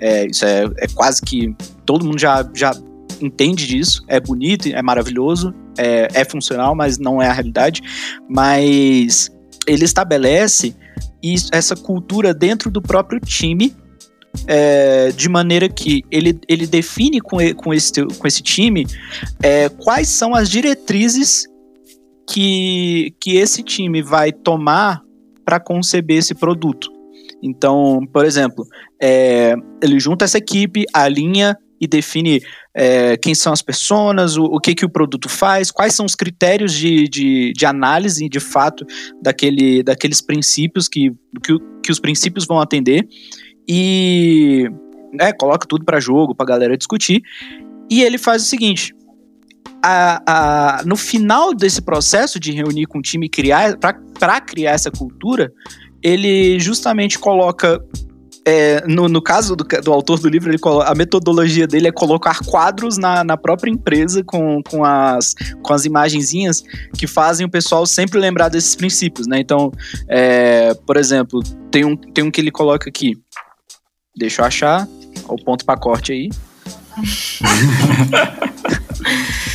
[0.00, 1.54] É, isso é, é quase que
[1.84, 2.72] todo mundo já, já
[3.20, 4.04] entende disso.
[4.08, 7.82] É bonito, é maravilhoso, é, é funcional, mas não é a realidade.
[8.28, 9.30] Mas
[9.66, 10.74] ele estabelece
[11.22, 13.74] isso, essa cultura dentro do próprio time
[14.46, 18.86] é, de maneira que ele, ele define com, com, esse, com esse time
[19.42, 21.46] é, quais são as diretrizes
[22.28, 25.05] que, que esse time vai tomar
[25.46, 26.90] para conceber esse produto.
[27.42, 28.66] Então, por exemplo,
[29.00, 32.42] é, ele junta essa equipe, alinha e define
[32.74, 36.14] é, quem são as pessoas, o, o, que, que o produto faz, quais são os
[36.14, 38.84] critérios de, de, de análise, de fato,
[39.22, 41.10] daquele, daqueles princípios que,
[41.44, 43.06] que, que os princípios vão atender
[43.68, 44.68] e
[45.12, 47.22] né, coloca tudo para jogo, para a galera discutir.
[47.90, 48.94] E ele faz o seguinte:
[49.86, 54.90] a, a, no final desse processo de reunir com o time criar, para criar essa
[54.90, 55.52] cultura,
[56.02, 57.80] ele justamente coloca.
[58.48, 62.38] É, no, no caso do, do, autor do livro, ele a metodologia dele é colocar
[62.44, 65.34] quadros na, na própria empresa com, com, as,
[65.64, 66.62] com as imagenzinhas
[66.96, 69.40] que fazem o pessoal sempre lembrar desses princípios, né?
[69.40, 69.72] Então,
[70.08, 73.18] é, por exemplo, tem um, tem um que ele coloca aqui.
[74.16, 74.86] Deixa eu achar
[75.28, 76.30] o ponto para corte aí.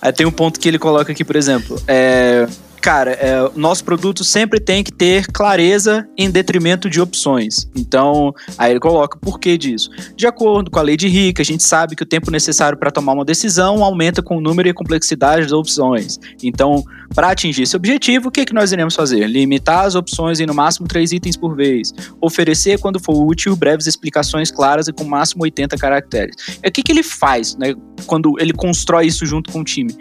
[0.00, 1.80] Aí tem um ponto que ele coloca aqui, por exemplo.
[1.86, 2.46] É,
[2.80, 7.68] cara, é, nosso produto sempre tem que ter clareza em detrimento de opções.
[7.76, 9.90] Então, aí ele coloca por que disso.
[10.16, 12.90] De acordo com a lei de Rica, a gente sabe que o tempo necessário para
[12.90, 16.18] tomar uma decisão aumenta com o número e complexidade das opções.
[16.42, 16.82] Então,
[17.14, 19.26] para atingir esse objetivo, o que, que nós iremos fazer?
[19.26, 21.92] Limitar as opções em no máximo três itens por vez.
[22.20, 26.34] Oferecer, quando for útil, breves explicações claras e com máximo 80 caracteres.
[26.62, 27.74] E o que, que ele faz né,
[28.06, 29.94] quando ele constrói isso junto com o time?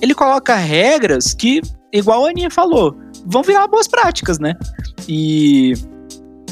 [0.00, 1.60] Ele coloca regras que
[1.92, 4.54] igual a Aninha falou, vão virar boas práticas, né?
[5.08, 5.74] E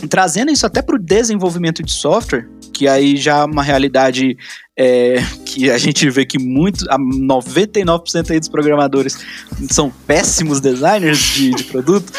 [0.09, 4.37] trazendo isso até para o desenvolvimento de software, que aí já é uma realidade
[4.77, 5.17] é,
[5.47, 9.19] que a gente vê que muito, 99% aí dos programadores
[9.71, 12.13] são péssimos designers de, de produto.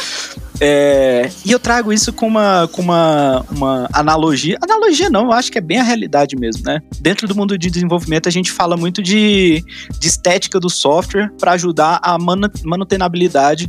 [0.60, 4.58] É, e eu trago isso com uma, com uma, uma analogia.
[4.60, 6.80] Analogia não, eu acho que é bem a realidade mesmo, né?
[7.00, 9.64] Dentro do mundo de desenvolvimento, a gente fala muito de,
[10.00, 12.18] de estética do software para ajudar a
[12.66, 13.68] manutenabilidade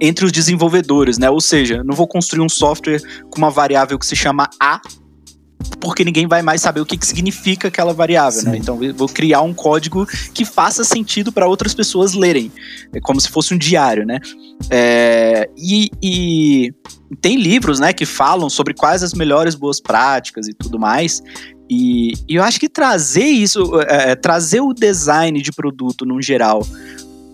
[0.00, 1.28] entre os desenvolvedores, né?
[1.28, 4.80] Ou seja, não vou construir um software com uma variável que se chama A
[5.80, 8.56] porque ninguém vai mais saber o que, que significa aquela variável, né?
[8.56, 12.52] Então eu vou criar um código que faça sentido para outras pessoas lerem,
[12.92, 14.18] é como se fosse um diário, né?
[14.70, 16.74] É, e, e
[17.20, 21.22] tem livros, né, que falam sobre quais as melhores boas práticas e tudo mais.
[21.68, 26.62] E, e eu acho que trazer isso, é, trazer o design de produto no geral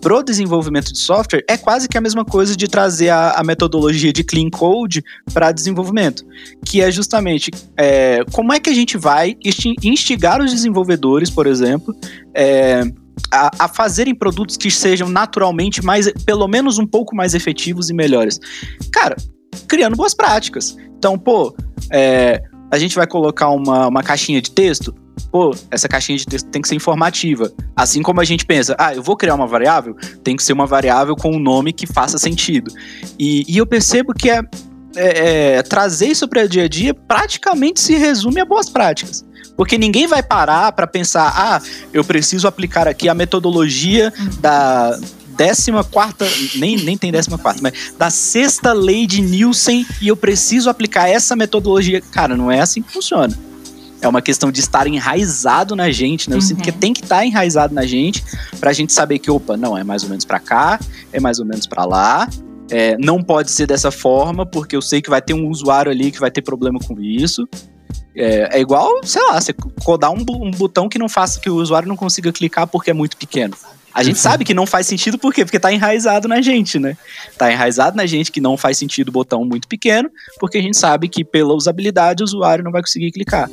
[0.01, 4.13] pro desenvolvimento de software é quase que a mesma coisa de trazer a, a metodologia
[4.13, 6.25] de clean code para desenvolvimento,
[6.65, 9.35] que é justamente é, como é que a gente vai
[9.83, 11.95] instigar os desenvolvedores, por exemplo,
[12.33, 12.83] é,
[13.31, 17.93] a, a, fazerem produtos que sejam naturalmente mais, pelo menos um pouco mais efetivos e
[17.93, 18.39] melhores.
[18.91, 19.15] Cara,
[19.67, 20.77] criando boas práticas.
[20.97, 21.55] Então, pô,
[21.91, 22.41] é,
[22.71, 24.93] a gente vai colocar uma, uma caixinha de texto
[25.31, 27.51] pô, essa caixinha de texto tem que ser informativa.
[27.75, 30.65] Assim como a gente pensa, ah, eu vou criar uma variável, tem que ser uma
[30.65, 32.71] variável com um nome que faça sentido.
[33.17, 34.41] E, e eu percebo que é,
[34.95, 39.25] é, é trazer isso para o dia a dia praticamente se resume a boas práticas.
[39.55, 41.61] Porque ninguém vai parar para pensar, ah,
[41.91, 44.97] eu preciso aplicar aqui a metodologia da
[45.35, 50.17] décima quarta, nem, nem tem décima quarta, mas da sexta lei de Nielsen e eu
[50.17, 52.01] preciso aplicar essa metodologia.
[52.01, 53.33] Cara, não é assim que funciona.
[54.01, 56.35] É uma questão de estar enraizado na gente, né?
[56.35, 56.45] Eu uhum.
[56.45, 58.23] sinto que tem que estar enraizado na gente
[58.59, 60.79] pra gente saber que, opa, não, é mais ou menos pra cá,
[61.11, 62.27] é mais ou menos pra lá.
[62.71, 66.11] É, não pode ser dessa forma, porque eu sei que vai ter um usuário ali
[66.11, 67.47] que vai ter problema com isso.
[68.15, 71.55] É, é igual, sei lá, você codar um, um, botão que não faça que o
[71.55, 73.55] usuário não consiga clicar porque é muito pequeno.
[73.93, 75.43] A gente sabe que não faz sentido por quê?
[75.43, 76.95] Porque tá enraizado na gente, né?
[77.37, 80.77] Tá enraizado na gente que não faz sentido o botão muito pequeno, porque a gente
[80.77, 83.49] sabe que pela usabilidade o usuário não vai conseguir clicar.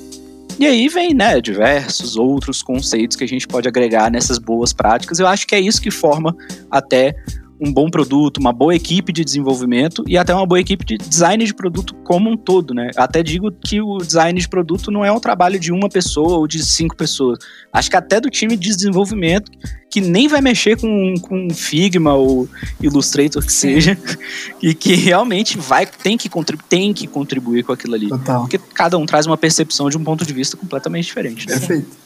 [0.58, 5.18] E aí vem, né, diversos outros conceitos que a gente pode agregar nessas boas práticas.
[5.18, 6.34] Eu acho que é isso que forma
[6.70, 7.14] até
[7.60, 11.44] um bom produto, uma boa equipe de desenvolvimento e até uma boa equipe de design
[11.44, 12.90] de produto como um todo, né?
[12.96, 16.46] Até digo que o design de produto não é um trabalho de uma pessoa ou
[16.46, 17.38] de cinco pessoas.
[17.72, 19.50] Acho que até do time de desenvolvimento
[19.90, 22.48] que nem vai mexer com, com Figma ou
[22.80, 23.96] Illustrator que seja
[24.60, 28.40] e que realmente vai tem que contribuir tem que contribuir com aquilo ali, Total.
[28.40, 31.46] porque cada um traz uma percepção de um ponto de vista completamente diferente.
[31.46, 31.58] Né?
[31.58, 31.96] Perfeito.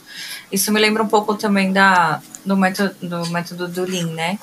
[0.53, 4.38] Isso me lembra um pouco também da do método do método do Lean, né?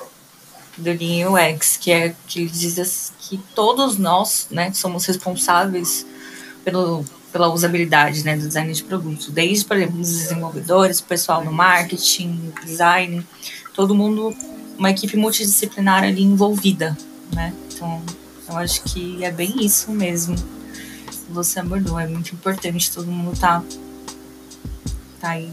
[0.78, 6.06] Do Lean UX, que é que diz que todos nós, né, somos responsáveis
[6.64, 11.44] pelo, pela usabilidade, né, do design de produtos, desde, por exemplo, os desenvolvedores, o pessoal
[11.44, 13.26] no marketing, design,
[13.74, 14.34] todo mundo,
[14.78, 16.96] uma equipe multidisciplinar ali envolvida,
[17.34, 17.52] né?
[17.72, 18.02] Então,
[18.48, 20.36] eu acho que é bem isso mesmo.
[21.30, 23.62] Você abordou, é muito importante todo mundo tá
[25.20, 25.50] tá aí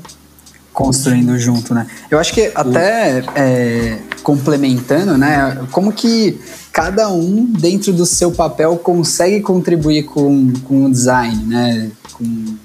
[0.76, 1.88] construindo junto, né?
[2.12, 5.58] Eu acho que até é, complementando, né?
[5.72, 6.38] Como que
[6.72, 11.90] cada um dentro do seu papel consegue contribuir com, com o design, né?
[12.14, 12.58] Com,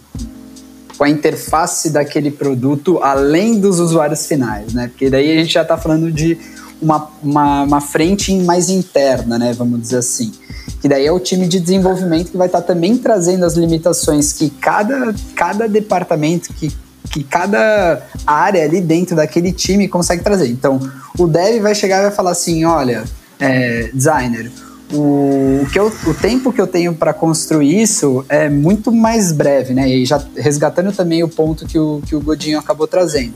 [0.99, 4.89] com a interface daquele produto além dos usuários finais, né?
[4.89, 6.37] Porque daí a gente já está falando de
[6.83, 9.53] uma, uma, uma, frente mais interna, né?
[9.57, 10.33] Vamos dizer assim.
[10.81, 14.33] Que daí é o time de desenvolvimento que vai estar tá também trazendo as limitações
[14.33, 16.73] que cada, cada departamento, que
[17.11, 20.49] que cada área ali dentro daquele time consegue trazer.
[20.49, 20.81] Então,
[21.19, 23.05] o dev vai chegar e vai falar assim: olha,
[23.39, 24.51] é, designer,
[24.93, 29.73] o, que eu, o tempo que eu tenho para construir isso é muito mais breve,
[29.73, 29.89] né?
[29.89, 33.35] E já resgatando também o ponto que o, que o Godinho acabou trazendo.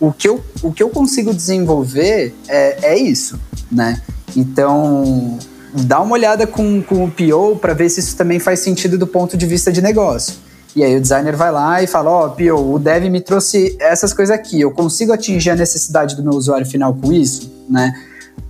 [0.00, 3.38] O que eu, o que eu consigo desenvolver é, é isso,
[3.70, 4.00] né?
[4.36, 5.38] Então,
[5.72, 9.06] dá uma olhada com, com o PO para ver se isso também faz sentido do
[9.06, 10.34] ponto de vista de negócio.
[10.76, 13.76] E aí o designer vai lá e fala, ó, oh, Pio, o dev me trouxe
[13.80, 17.92] essas coisas aqui, eu consigo atingir a necessidade do meu usuário final com isso, né?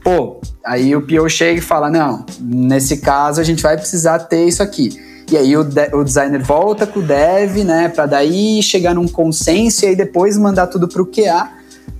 [0.02, 4.46] Pô, aí o Pio chega e fala, não, nesse caso a gente vai precisar ter
[4.46, 4.98] isso aqui.
[5.30, 9.06] E aí o, de o designer volta com o dev, né, para daí chegar num
[9.06, 11.50] consenso e aí depois mandar tudo pro QA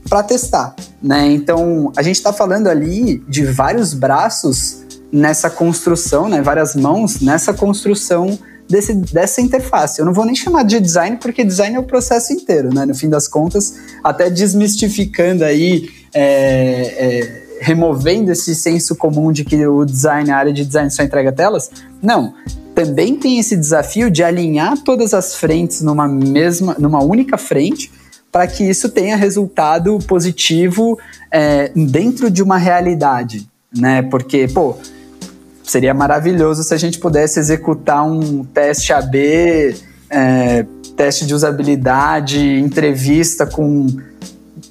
[0.08, 1.26] para testar, né?
[1.26, 7.52] Então, a gente está falando ali de vários braços nessa construção, né, várias mãos nessa
[7.52, 8.38] construção
[8.68, 9.98] desse, dessa interface.
[9.98, 12.84] Eu não vou nem chamar de design, porque design é o processo inteiro, né?
[12.84, 19.66] No fim das contas, até desmistificando aí, é, é, removendo esse senso comum de que
[19.66, 21.70] o design, a área de design só entrega telas.
[22.02, 22.34] Não,
[22.74, 27.90] também tem esse desafio de alinhar todas as frentes numa mesma, numa única frente,
[28.30, 30.98] para que isso tenha resultado positivo
[31.30, 34.02] é, dentro de uma realidade, né?
[34.02, 34.76] Porque, pô,
[35.70, 39.76] seria maravilhoso se a gente pudesse executar um teste AB,
[40.10, 40.66] é,
[40.96, 43.86] teste de usabilidade, entrevista com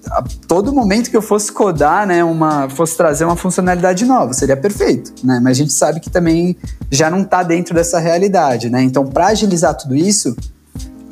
[0.09, 4.55] a todo momento que eu fosse codar, né, uma, fosse trazer uma funcionalidade nova, seria
[4.55, 5.39] perfeito, né?
[5.43, 6.55] Mas a gente sabe que também
[6.89, 8.81] já não está dentro dessa realidade, né?
[8.81, 10.35] Então, para agilizar tudo isso,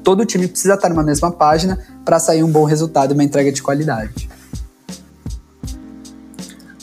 [0.03, 3.51] todo time precisa estar numa mesma página para sair um bom resultado e uma entrega
[3.51, 4.29] de qualidade.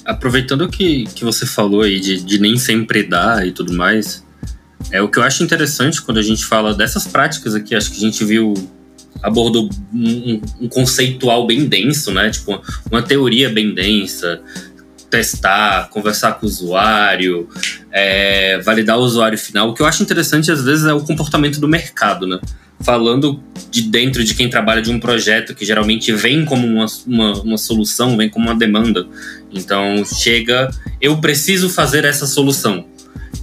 [0.05, 4.25] Aproveitando que, que você falou aí de, de nem sempre dar e tudo mais,
[4.91, 7.97] é o que eu acho interessante quando a gente fala dessas práticas aqui, acho que
[7.97, 8.55] a gente viu
[9.23, 12.31] abordou um, um, conceitual bem denso, né?
[12.31, 14.41] Tipo, uma teoria bem densa,
[15.09, 17.49] testar, conversar com o usuário,
[17.93, 19.69] é, validar o usuário final.
[19.69, 22.41] O que eu acho interessante, às vezes, é o comportamento do mercado, né?
[22.83, 27.33] Falando de dentro de quem trabalha de um projeto que geralmente vem como uma, uma,
[27.43, 29.07] uma solução, vem como uma demanda.
[29.53, 30.71] Então, chega,
[31.01, 32.85] eu preciso fazer essa solução.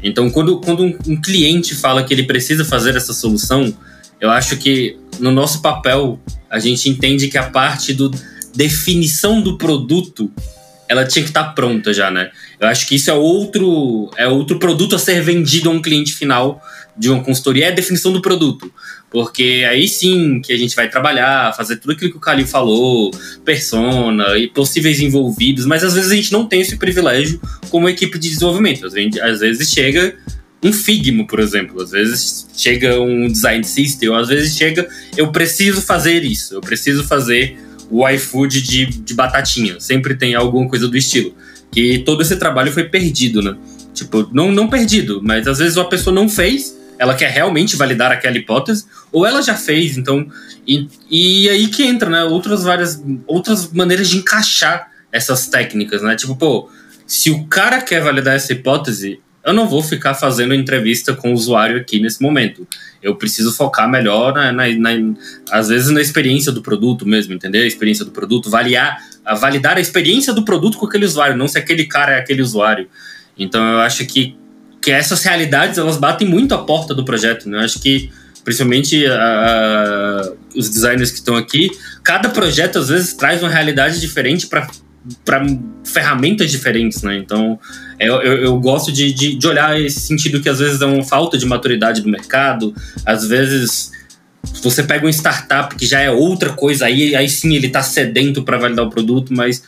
[0.04, 3.74] Então, quando, quando um, um cliente fala que ele precisa fazer essa solução,
[4.20, 6.20] eu acho que no nosso papel
[6.50, 8.12] a gente entende que a parte do
[8.56, 10.32] definição do produto
[10.90, 12.32] ela tinha que estar tá pronta já, né?
[12.60, 16.14] Eu acho que isso é outro é outro produto a ser vendido a um cliente
[16.14, 16.60] final
[16.98, 18.74] de uma consultoria é a definição do produto.
[19.10, 23.12] Porque aí sim que a gente vai trabalhar, fazer tudo aquilo que o Calil falou,
[23.46, 28.18] persona e possíveis envolvidos, mas às vezes a gente não tem esse privilégio como equipe
[28.20, 28.86] de desenvolvimento.
[28.86, 30.16] Às vezes chega
[30.62, 31.82] um Figma, por exemplo.
[31.82, 37.04] Às vezes chega um design system, às vezes chega, eu preciso fazer isso, eu preciso
[37.04, 37.58] fazer
[37.90, 39.80] o iFood de, de batatinha.
[39.80, 41.34] Sempre tem alguma coisa do estilo.
[41.72, 43.56] Que todo esse trabalho foi perdido, né?
[43.94, 48.12] Tipo, não, não perdido, mas às vezes uma pessoa não fez, ela quer realmente validar
[48.12, 50.28] aquela hipótese, ou ela já fez, então.
[50.68, 52.24] E, e aí que entra, né?
[52.24, 53.02] Outras várias.
[53.26, 56.16] Outras maneiras de encaixar essas técnicas, né?
[56.16, 56.70] Tipo, pô,
[57.06, 61.34] se o cara quer validar essa hipótese, eu não vou ficar fazendo entrevista com o
[61.34, 62.68] usuário aqui nesse momento.
[63.02, 65.14] Eu preciso focar melhor, na, na, na,
[65.52, 67.64] às vezes, na experiência do produto mesmo, entender?
[67.64, 71.48] A experiência do produto, validar a validar a experiência do produto com aquele usuário, não
[71.48, 72.90] se aquele cara é aquele usuário.
[73.38, 74.36] Então, eu acho que,
[74.82, 77.60] que essas realidades, elas batem muito a porta do projeto, né?
[77.60, 78.12] Eu acho que,
[78.44, 81.70] principalmente a, os designers que estão aqui,
[82.04, 84.68] cada projeto, às vezes, traz uma realidade diferente para
[85.24, 85.46] para
[85.84, 87.18] ferramentas diferentes, né?
[87.18, 87.60] Então,
[88.00, 91.04] eu, eu, eu gosto de, de, de, olhar esse sentido que às vezes é uma
[91.04, 92.74] falta de maturidade do mercado,
[93.06, 93.92] às vezes
[94.62, 98.44] você pega uma startup que já é outra coisa, aí, aí sim ele está sedento
[98.44, 99.64] para validar o produto, mas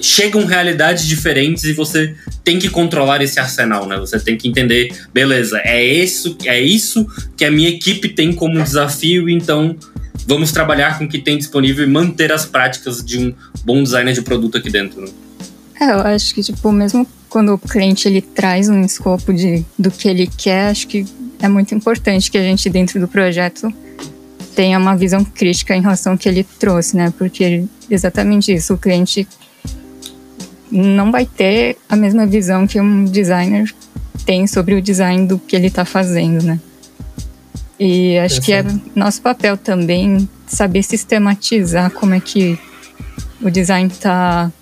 [0.00, 3.96] chegam realidades diferentes e você tem que controlar esse arsenal, né?
[3.98, 8.62] Você tem que entender, beleza, é isso, é isso que a minha equipe tem como
[8.62, 9.76] desafio, então
[10.26, 13.34] vamos trabalhar com o que tem disponível e manter as práticas de um
[13.64, 15.02] bom designer de produto aqui dentro.
[15.02, 15.08] Né?
[15.80, 19.90] É, eu acho que, tipo, mesmo quando o cliente ele traz um escopo de, do
[19.90, 21.06] que ele quer, acho que
[21.40, 23.72] é muito importante que a gente, dentro do projeto,
[24.54, 27.12] tenha uma visão crítica em relação ao que ele trouxe, né?
[27.16, 29.26] Porque exatamente isso, o cliente
[30.70, 33.72] não vai ter a mesma visão que um designer
[34.24, 36.60] tem sobre o design do que ele está fazendo, né?
[37.78, 38.62] E acho que é
[38.94, 42.58] nosso papel também saber sistematizar como é que
[43.40, 44.52] o design tá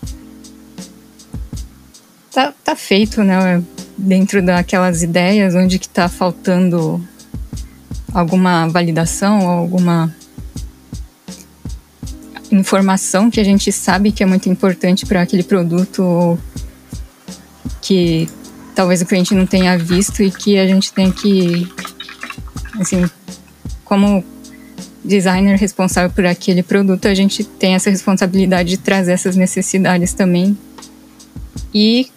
[2.32, 3.62] tá, tá feito, né?
[3.96, 7.02] Dentro daquelas ideias onde que tá faltando
[8.14, 10.14] alguma validação ou alguma
[12.50, 16.38] informação que a gente sabe que é muito importante para aquele produto
[17.80, 18.28] que
[18.74, 21.68] talvez o cliente não tenha visto e que a gente tem que
[22.78, 23.10] Assim,
[23.84, 24.24] como
[25.04, 30.56] designer responsável por aquele produto, a gente tem essa responsabilidade de trazer essas necessidades também
[31.74, 32.08] e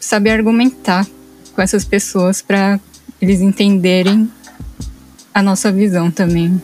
[0.00, 1.06] saber argumentar
[1.54, 2.80] com essas pessoas para
[3.20, 4.28] eles entenderem
[5.32, 6.60] a nossa visão também.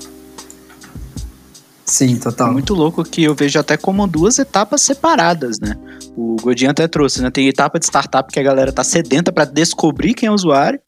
[1.89, 2.49] Sim, total.
[2.49, 5.74] É muito louco que eu vejo até como duas etapas separadas, né?
[6.14, 7.30] O Godinho até trouxe, né?
[7.30, 10.78] Tem etapa de startup que a galera tá sedenta para descobrir quem é o usuário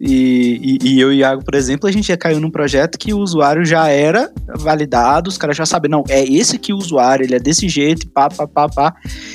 [0.00, 3.12] e, e, e, eu e Iago, por exemplo, a gente já caiu num projeto que
[3.12, 7.22] o usuário já era validado, os caras já sabem, não, é esse que o usuário,
[7.22, 8.94] ele é desse jeito, pá, pá, pá, pá.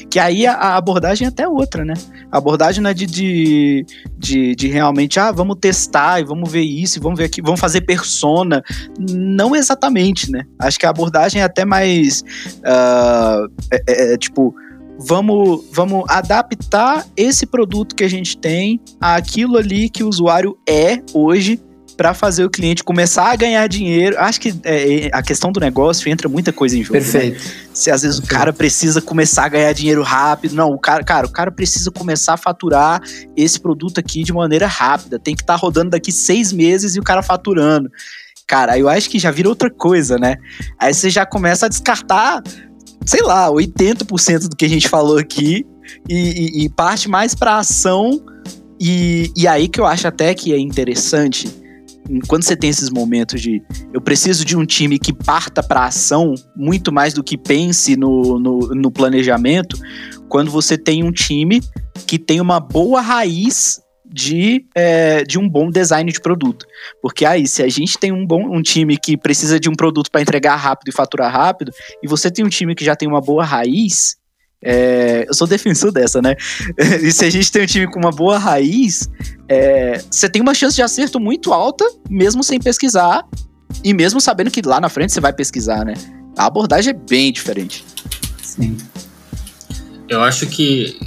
[0.09, 1.93] Que aí a, a abordagem é até outra, né?
[2.31, 3.85] A abordagem não é de, de,
[4.17, 7.81] de, de, realmente, ah, vamos testar e vamos ver isso, vamos ver aqui, vamos fazer
[7.81, 8.63] persona.
[8.97, 10.45] Não exatamente, né?
[10.57, 12.23] Acho que a abordagem é até mais,
[12.61, 14.55] uh, é, é, tipo,
[14.99, 21.01] vamos, vamos adaptar esse produto que a gente tem àquilo ali que o usuário é
[21.13, 21.59] hoje
[21.95, 24.17] para fazer o cliente começar a ganhar dinheiro.
[24.19, 26.99] Acho que é, é, a questão do negócio entra muita coisa em jogo.
[26.99, 26.99] Né?
[26.99, 27.43] Perfeito.
[27.43, 27.51] Né?
[27.73, 28.35] Se às vezes Perfeito.
[28.35, 30.55] o cara precisa começar a ganhar dinheiro rápido.
[30.55, 33.01] Não, o cara, cara, o cara precisa começar a faturar
[33.35, 35.17] esse produto aqui de maneira rápida.
[35.17, 37.89] Tem que estar tá rodando daqui seis meses e o cara faturando.
[38.47, 40.35] Cara, eu acho que já vira outra coisa, né?
[40.79, 42.43] Aí você já começa a descartar
[43.05, 45.65] sei lá, 80% do que a gente falou aqui
[46.09, 48.23] e, e, e parte mais para ação.
[48.79, 51.47] E, e aí que eu acho até que é interessante
[52.27, 56.35] quando você tem esses momentos de eu preciso de um time que parta para ação
[56.55, 59.77] muito mais do que pense no, no, no planejamento,
[60.29, 61.61] quando você tem um time
[62.05, 63.79] que tem uma boa raiz
[64.15, 66.65] de, é, de um bom design de produto.
[67.01, 70.09] Porque aí, se a gente tem um bom um time que precisa de um produto
[70.09, 73.19] para entregar rápido e faturar rápido, e você tem um time que já tem uma
[73.19, 74.15] boa raiz,
[74.63, 76.37] é, eu sou defensor dessa, né?
[77.03, 79.09] e se a gente tem um time com uma boa raiz,
[79.49, 83.27] é, você tem uma chance de acerto muito alta, mesmo sem pesquisar,
[83.83, 85.95] e mesmo sabendo que lá na frente você vai pesquisar, né?
[86.37, 87.83] A abordagem é bem diferente.
[88.41, 88.77] Sim.
[90.07, 90.97] Eu acho que.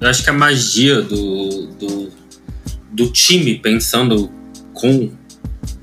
[0.00, 2.17] Eu acho que a magia do, do,
[2.98, 4.30] do time pensando
[4.74, 5.10] com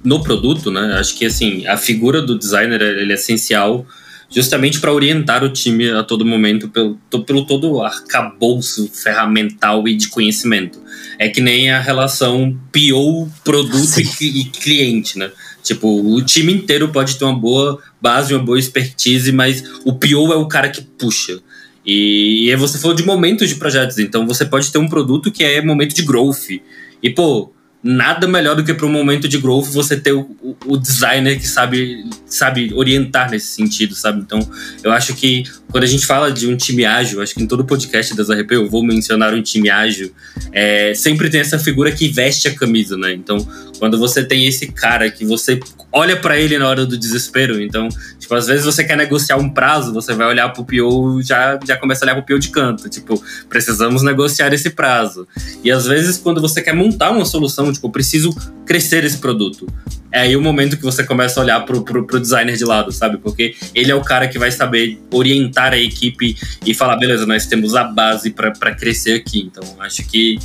[0.03, 0.97] no produto, né?
[0.99, 3.87] Acho que assim, a figura do designer ele é essencial
[4.29, 10.09] justamente para orientar o time a todo momento pelo, pelo todo arcabouço ferramental e de
[10.09, 10.79] conhecimento.
[11.17, 15.31] É que nem a relação PO produto e, e, cliente, né?
[15.63, 20.33] Tipo, o time inteiro pode ter uma boa base, uma boa expertise, mas o PO
[20.33, 21.39] é o cara que puxa.
[21.85, 25.43] E, e você falou de momentos de projetos, então você pode ter um produto que
[25.43, 26.59] é momento de growth.
[27.05, 27.53] E, pô,
[27.87, 30.27] nada melhor do que para um momento de growth você ter o,
[30.65, 34.21] o, designer que sabe, sabe orientar nesse sentido, sabe?
[34.21, 34.39] Então,
[34.83, 37.63] eu acho que quando a gente fala de um time ágil, acho que em todo
[37.63, 40.11] podcast das RP eu vou mencionar um time ágil,
[40.51, 43.13] é, sempre tem essa figura que veste a camisa, né?
[43.13, 43.37] Então,
[43.77, 45.59] quando você tem esse cara que você
[45.91, 47.87] olha para ele na hora do desespero, então,
[48.19, 51.77] tipo, às vezes você quer negociar um prazo, você vai olhar pro PO, já, já
[51.77, 55.27] começa a olhar pro PO de canto, tipo, precisamos negociar esse prazo.
[55.63, 59.67] E às vezes, quando você quer montar uma solução, tipo, preciso crescer esse produto.
[60.11, 62.91] É aí o momento que você começa a olhar pro, pro, pro designer de lado,
[62.91, 63.17] sabe?
[63.17, 67.45] Porque ele é o cara que vai saber orientar a equipe e falar, beleza, nós
[67.45, 69.41] temos a base para crescer aqui.
[69.41, 70.39] Então, acho que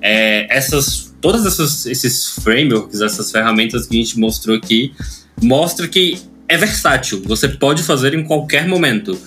[0.00, 4.92] é, essas todos esses, esses frameworks, essas ferramentas que a gente mostrou aqui,
[5.42, 6.18] mostra que
[6.48, 7.22] é versátil.
[7.26, 9.18] Você pode fazer em qualquer momento.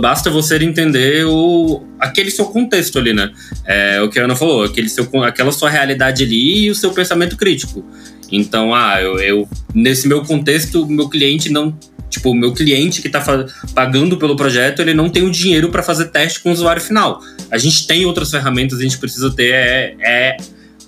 [0.00, 3.32] Basta você entender o, aquele seu contexto ali, né?
[3.66, 6.92] É, o que a Ana falou, aquele seu, aquela sua realidade ali e o seu
[6.92, 7.84] pensamento crítico.
[8.30, 11.76] Então, ah, eu, eu nesse meu contexto, meu cliente não
[12.12, 13.24] Tipo, o meu cliente que está
[13.74, 17.22] pagando pelo projeto, ele não tem o dinheiro para fazer teste com o usuário final.
[17.50, 20.36] A gente tem outras ferramentas, a gente precisa ter é, é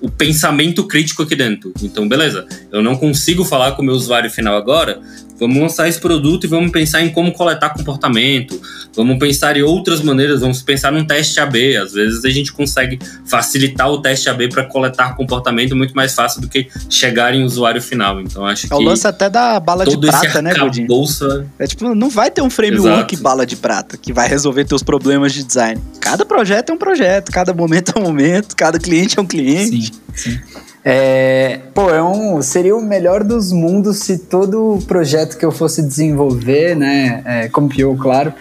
[0.03, 1.73] o pensamento crítico aqui dentro.
[1.83, 5.01] Então, beleza, eu não consigo falar com o meu usuário final agora,
[5.39, 8.61] Vamos lançar esse produto e vamos pensar em como coletar comportamento.
[8.95, 10.41] Vamos pensar em outras maneiras.
[10.41, 11.77] Vamos pensar num teste AB.
[11.77, 16.41] Às vezes a gente consegue facilitar o teste AB para coletar comportamento muito mais fácil
[16.41, 18.21] do que chegar em usuário final.
[18.21, 18.73] Então acho que.
[18.73, 20.87] É o lance até da bala de prata, né, Godinho?
[20.87, 21.47] Bolsa...
[21.59, 23.23] É tipo, não vai ter um framework Exato.
[23.23, 25.81] bala de prata que vai resolver teus problemas de design.
[26.01, 29.93] Cada projeto é um projeto, cada momento é um momento, cada cliente é um cliente.
[30.15, 30.41] Sim, sim.
[30.85, 35.81] É, pô, é um, seria o melhor dos mundos se todo projeto que eu fosse
[35.83, 38.35] desenvolver, né, é, como PO, claro,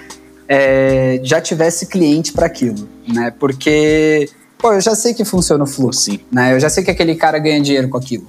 [0.47, 3.33] é, já tivesse cliente para aquilo, né?
[3.39, 6.19] Porque, pô, eu já sei que funciona o fluxo, Sim.
[6.29, 6.53] né?
[6.53, 8.27] Eu já sei que aquele cara ganha dinheiro com aquilo.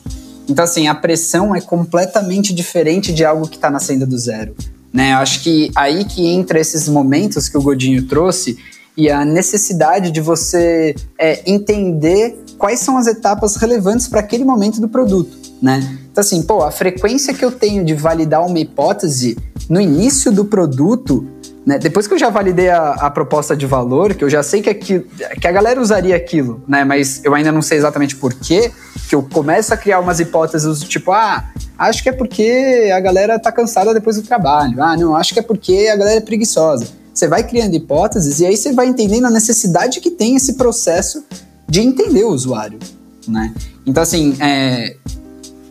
[0.49, 4.55] Então, assim, a pressão é completamente diferente de algo que está nascendo do zero,
[4.93, 5.13] né?
[5.13, 8.57] Eu acho que aí que entra esses momentos que o Godinho trouxe
[8.97, 14.81] e a necessidade de você é, entender quais são as etapas relevantes para aquele momento
[14.81, 15.99] do produto, né?
[16.11, 19.37] Então, assim, pô, a frequência que eu tenho de validar uma hipótese
[19.69, 21.27] no início do produto,
[21.67, 21.79] né?
[21.79, 24.71] Depois que eu já validei a, a proposta de valor, que eu já sei que,
[24.71, 25.05] aquilo,
[25.41, 26.85] que a galera usaria aquilo, né?
[26.85, 28.71] Mas eu ainda não sei exatamente por quê,
[29.09, 31.45] que eu começo a criar umas hipóteses tipo, ah,
[31.79, 34.81] acho que é porque a galera tá cansada depois do trabalho.
[34.83, 37.04] Ah, não, acho que é porque a galera é preguiçosa.
[37.25, 41.25] Você vai criando hipóteses e aí você vai entendendo a necessidade que tem esse processo
[41.67, 42.79] de entender o usuário,
[43.27, 43.55] né?
[43.87, 44.95] Então, assim, é,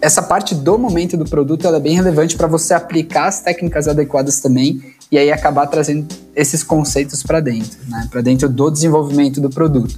[0.02, 4.40] essa parte do momento do produto é bem relevante para você aplicar as técnicas adequadas
[4.40, 4.82] também
[5.12, 8.08] e aí acabar trazendo esses conceitos para dentro, né?
[8.10, 9.96] Para dentro do desenvolvimento do produto.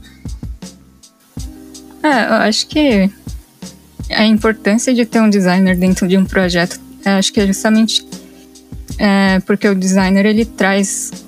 [2.04, 3.10] É, eu acho que
[4.10, 8.06] a importância de ter um designer dentro de um projeto, acho que é justamente
[8.98, 11.25] é, porque o designer ele traz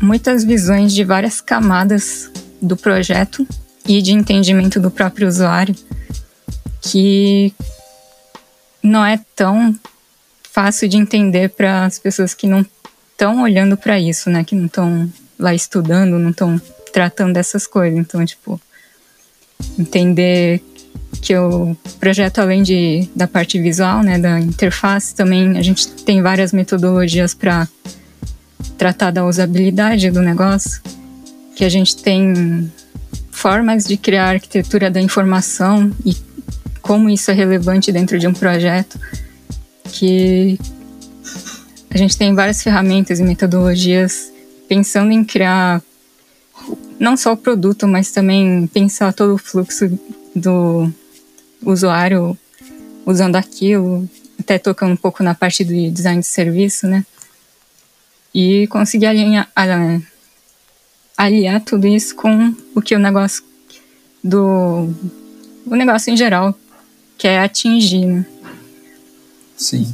[0.00, 2.30] muitas visões de várias camadas
[2.60, 3.46] do projeto
[3.86, 5.74] e de entendimento do próprio usuário
[6.80, 7.52] que
[8.82, 9.74] não é tão
[10.42, 12.64] fácil de entender para as pessoas que não
[13.12, 14.44] estão olhando para isso, né?
[14.44, 16.60] Que não estão lá estudando, não estão
[16.92, 17.98] tratando dessas coisas.
[17.98, 18.60] Então, tipo,
[19.78, 20.62] entender
[21.20, 26.22] que o projeto, além de, da parte visual, né, da interface, também a gente tem
[26.22, 27.68] várias metodologias para
[28.76, 30.80] tratar da usabilidade do negócio,
[31.56, 32.72] que a gente tem
[33.30, 36.16] formas de criar arquitetura da informação e
[36.80, 38.98] como isso é relevante dentro de um projeto,
[39.92, 40.58] que
[41.90, 44.32] a gente tem várias ferramentas e metodologias
[44.68, 45.82] pensando em criar
[46.98, 49.98] não só o produto, mas também pensar todo o fluxo
[50.34, 50.92] do
[51.64, 52.36] usuário
[53.06, 57.04] usando aquilo, até tocando um pouco na parte do design de serviço, né?
[58.34, 59.50] E conseguir alinhar,
[61.16, 63.42] aliar tudo isso com o que o negócio
[64.22, 64.92] do
[65.66, 66.56] o negócio em geral
[67.16, 68.26] quer atingir, né?
[69.56, 69.92] Sim.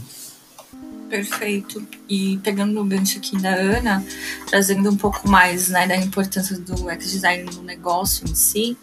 [1.08, 1.86] Perfeito.
[2.08, 4.04] E pegando o gancho aqui da Ana,
[4.46, 8.76] trazendo um pouco mais né, da importância do UX design no negócio em si,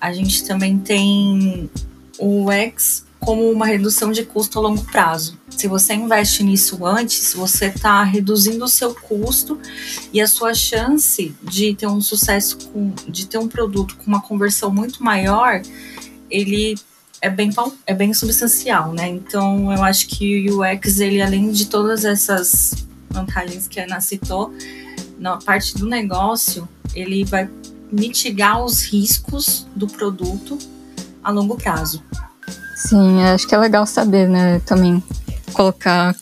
[0.00, 1.70] a gente também tem
[2.18, 5.38] o UX como uma redução de custo a longo prazo.
[5.48, 9.58] Se você investe nisso antes, você está reduzindo o seu custo
[10.12, 14.20] e a sua chance de ter um sucesso, com, de ter um produto com uma
[14.20, 15.62] conversão muito maior,
[16.30, 16.74] ele
[17.20, 17.50] é bem,
[17.86, 19.08] é bem substancial, né?
[19.08, 24.00] Então eu acho que o UX, ele além de todas essas vantagens que a Ana
[24.00, 24.52] citou,
[25.18, 27.48] na parte do negócio, ele vai
[27.90, 30.58] mitigar os riscos do produto
[31.22, 32.02] a longo prazo.
[32.86, 34.60] Sim, acho que é legal saber, né?
[34.66, 35.02] Também
[35.54, 36.14] colocar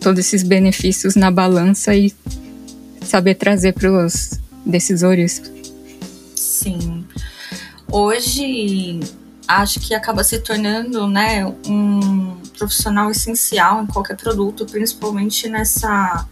[0.00, 2.14] todos esses benefícios na balança e
[3.02, 5.42] saber trazer para os decisores.
[6.36, 7.06] Sim.
[7.90, 9.00] Hoje
[9.46, 16.26] acho que acaba se tornando, né, um profissional essencial em qualquer produto, principalmente nessa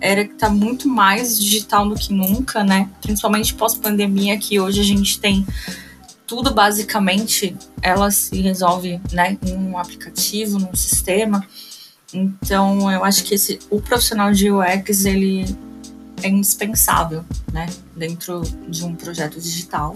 [0.00, 2.88] era que está muito mais digital do que nunca, né?
[3.02, 5.46] Principalmente pós-pandemia, que hoje a gente tem
[6.26, 11.46] tudo basicamente ela se resolve né, em um aplicativo, num sistema.
[12.12, 15.44] Então eu acho que esse, o profissional de UX ele
[16.22, 17.66] é indispensável né,
[17.96, 19.94] dentro de um projeto digital.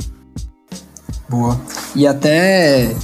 [1.28, 1.60] Boa.
[1.94, 2.94] E até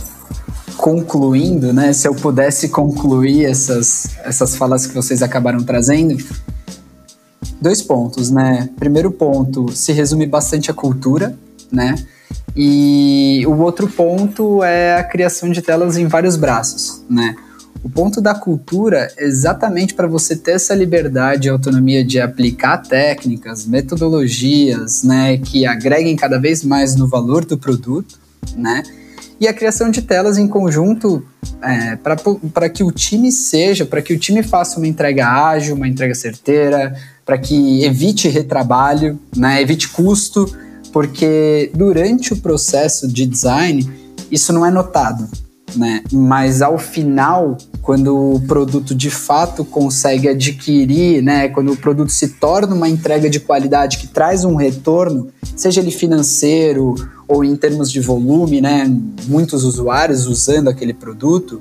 [0.77, 6.17] concluindo, né, se eu pudesse concluir essas, essas falas que vocês acabaram trazendo,
[7.61, 8.69] dois pontos, né?
[8.79, 11.39] Primeiro ponto, se resume bastante a cultura,
[11.73, 11.95] né?
[12.57, 17.35] E o outro ponto é a criação de telas em vários braços, né?
[17.83, 22.79] O ponto da cultura é exatamente para você ter essa liberdade e autonomia de aplicar
[22.79, 28.19] técnicas, metodologias, né, que agreguem cada vez mais no valor do produto,
[28.57, 28.83] né?
[29.39, 31.23] E a criação de telas em conjunto
[31.61, 35.89] é, para que o time seja, para que o time faça uma entrega ágil, uma
[35.89, 40.47] entrega certeira, para que evite retrabalho, né, evite custo,
[40.95, 43.91] porque durante o processo de design
[44.31, 45.29] isso não é notado,
[45.75, 46.05] né?
[46.13, 52.29] Mas ao final, quando o produto de fato consegue adquirir, né, quando o produto se
[52.29, 56.95] torna uma entrega de qualidade que traz um retorno, seja ele financeiro
[57.27, 58.89] ou em termos de volume, né,
[59.27, 61.61] muitos usuários usando aquele produto,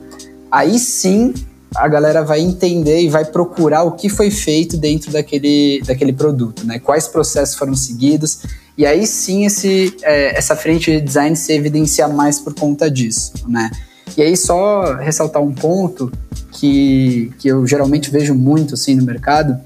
[0.52, 1.34] aí sim
[1.76, 6.66] a galera vai entender e vai procurar o que foi feito dentro daquele, daquele produto,
[6.66, 6.80] né?
[6.80, 8.42] Quais processos foram seguidos
[8.78, 13.34] e aí sim esse, é, essa frente de design se evidencia mais por conta disso,
[13.48, 13.70] né?
[14.18, 16.12] E aí só ressaltar um ponto
[16.52, 19.60] que, que eu geralmente vejo muito assim no mercado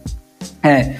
[0.63, 0.95] é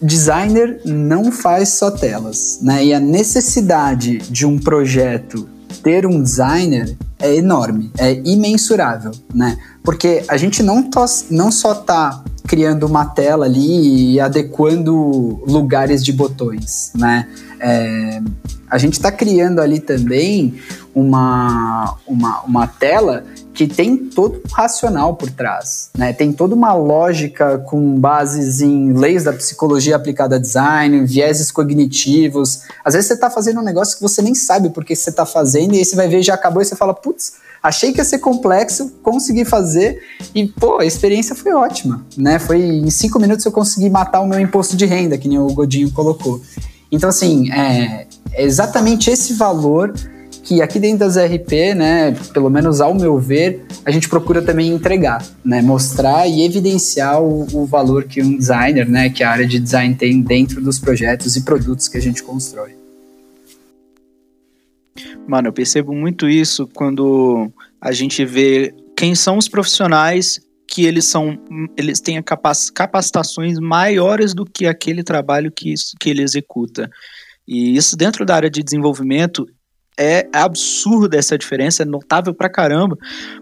[0.00, 2.84] designer não faz só telas, né?
[2.84, 5.48] E a necessidade de um projeto
[5.82, 9.56] ter um designer é enorme, é imensurável, né?
[9.82, 10.88] Porque a gente não,
[11.30, 17.28] não só tá criando uma tela ali e adequando lugares de botões, né?
[17.58, 18.20] É,
[18.68, 20.54] a gente está criando ali também
[20.94, 23.24] uma, uma, uma tela
[23.56, 26.12] que tem todo um racional por trás, né?
[26.12, 32.60] Tem toda uma lógica com bases em leis da psicologia aplicada a design, vieses cognitivos.
[32.84, 35.74] Às vezes você está fazendo um negócio que você nem sabe porque você está fazendo
[35.74, 37.32] e aí você vai ver já acabou e você fala, putz,
[37.62, 40.00] Achei que ia ser complexo, consegui fazer
[40.32, 42.38] e, pô, a experiência foi ótima, né?
[42.38, 45.48] Foi em cinco minutos eu consegui matar o meu imposto de renda, que nem o
[45.48, 46.40] Godinho colocou.
[46.92, 49.92] Então, assim, é, é exatamente esse valor
[50.46, 54.70] que aqui dentro das RP, né, pelo menos ao meu ver, a gente procura também
[54.70, 59.44] entregar, né, mostrar e evidenciar o, o, valor que um designer, né, que a área
[59.44, 62.76] de design tem dentro dos projetos e produtos que a gente constrói.
[65.26, 71.06] Mano, eu percebo muito isso quando a gente vê quem são os profissionais que eles
[71.06, 71.38] são
[71.76, 76.88] eles têm capacitações maiores do que aquele trabalho que, que ele executa.
[77.46, 79.46] E isso dentro da área de desenvolvimento
[79.98, 82.96] é absurda essa diferença, é notável pra caramba,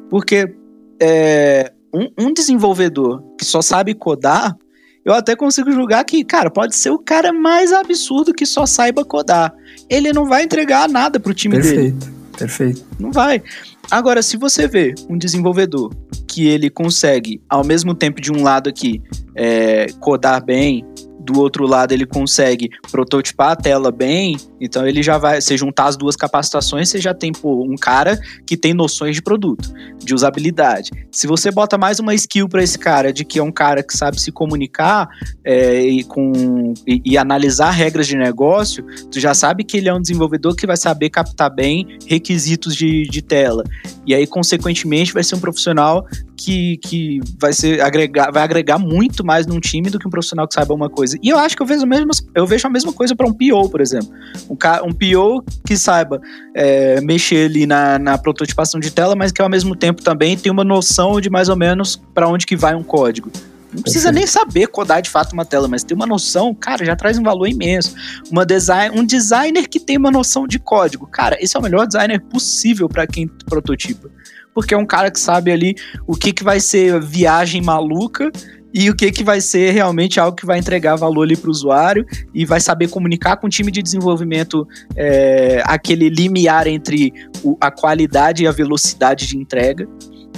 [0.09, 0.55] porque
[1.01, 4.57] é, um, um desenvolvedor que só sabe codar,
[5.05, 9.05] eu até consigo julgar que, cara, pode ser o cara mais absurdo que só saiba
[9.05, 9.55] codar
[9.89, 11.99] ele não vai entregar nada pro time Perfeito.
[11.99, 12.15] dele.
[12.37, 12.85] Perfeito.
[12.99, 13.43] Não vai.
[13.91, 15.95] Agora, se você vê um desenvolvedor
[16.27, 19.01] que ele consegue, ao mesmo tempo de um lado aqui,
[19.37, 20.85] é, codar bem,
[21.25, 25.87] do outro lado ele consegue prototipar a tela bem, então ele já vai, se juntar
[25.87, 30.15] as duas capacitações, você já tem pô, um cara que tem noções de produto, de
[30.15, 30.91] usabilidade.
[31.11, 33.97] Se você bota mais uma skill para esse cara, de que é um cara que
[33.97, 35.09] sabe se comunicar
[35.45, 39.95] é, e, com, e, e, analisar regras de negócio, tu já sabe que ele é
[39.95, 43.65] um desenvolvedor que vai saber captar bem requisitos de, de tela.
[44.07, 46.07] E aí, consequentemente, vai ser um profissional
[46.37, 50.47] que, que vai, ser agregar, vai agregar muito mais num time do que um profissional
[50.47, 51.19] que saiba uma coisa coisa.
[51.23, 53.69] E eu acho que eu vejo, mesmo, eu vejo a mesma coisa para um PO,
[53.71, 54.09] por exemplo.
[54.49, 54.55] Um,
[54.89, 56.21] um PO que saiba
[56.55, 60.51] é, mexer ali na, na prototipação de tela, mas que ao mesmo tempo também tem
[60.51, 63.31] uma noção de mais ou menos para onde que vai um código.
[63.73, 66.95] Não precisa nem saber codar de fato uma tela, mas ter uma noção, cara, já
[66.95, 67.93] traz um valor imenso.
[68.31, 71.85] Uma design, um designer que tem uma noção de código, cara, esse é o melhor
[71.85, 74.09] designer possível para quem prototipa.
[74.55, 75.75] Porque é um cara que sabe ali
[76.07, 78.31] o que, que vai ser viagem maluca
[78.75, 81.51] e o que, que vai ser realmente algo que vai entregar valor ali para o
[81.53, 82.05] usuário
[82.35, 84.67] e vai saber comunicar com o time de desenvolvimento
[84.97, 87.13] é, aquele limiar entre
[87.45, 89.89] o, a qualidade e a velocidade de entrega.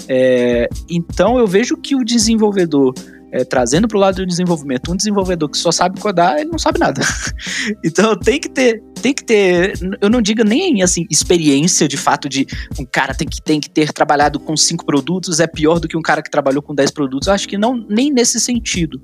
[0.06, 2.92] É, então eu vejo que o desenvolvedor
[3.36, 6.58] é, trazendo para o lado do desenvolvimento um desenvolvedor que só sabe codar, ele não
[6.58, 7.02] sabe nada.
[7.84, 12.28] então tem que ter, tem que ter, eu não digo nem assim experiência de fato
[12.28, 12.46] de
[12.78, 15.96] um cara tem que tem que ter trabalhado com cinco produtos é pior do que
[15.96, 17.28] um cara que trabalhou com dez produtos.
[17.28, 19.00] Eu acho que não nem nesse sentido,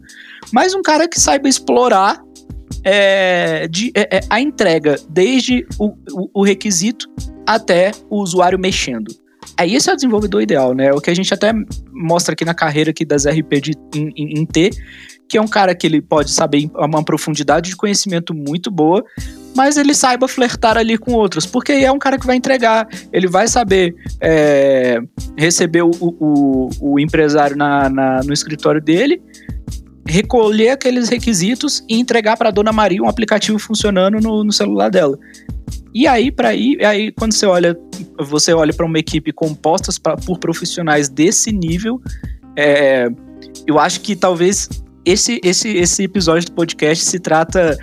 [0.53, 2.23] mas um cara que saiba explorar
[2.85, 7.07] é, de, é, é a entrega desde o, o, o requisito
[7.47, 9.22] até o usuário mexendo.
[9.57, 10.93] Aí esse é o desenvolvedor ideal, né?
[10.93, 11.53] O que a gente até
[11.93, 14.71] mostra aqui na carreira aqui das RP de, em, em, em T,
[15.29, 19.05] que é um cara que ele pode saber uma profundidade de conhecimento muito boa,
[19.55, 23.27] mas ele saiba flertar ali com outros, porque é um cara que vai entregar, ele
[23.27, 25.01] vai saber é,
[25.37, 29.23] receber o, o, o empresário na, na, no escritório dele,
[30.07, 34.91] recolher aqueles requisitos e entregar para a dona Maria um aplicativo funcionando no, no celular
[34.91, 35.19] dela.
[35.95, 37.77] E aí, para ir, aí quando você olha,
[38.19, 42.01] você olha para uma equipe composta pra, por profissionais desse nível,
[42.57, 43.09] é,
[43.67, 44.69] eu acho que talvez
[45.05, 47.77] esse, esse, esse episódio do podcast se trata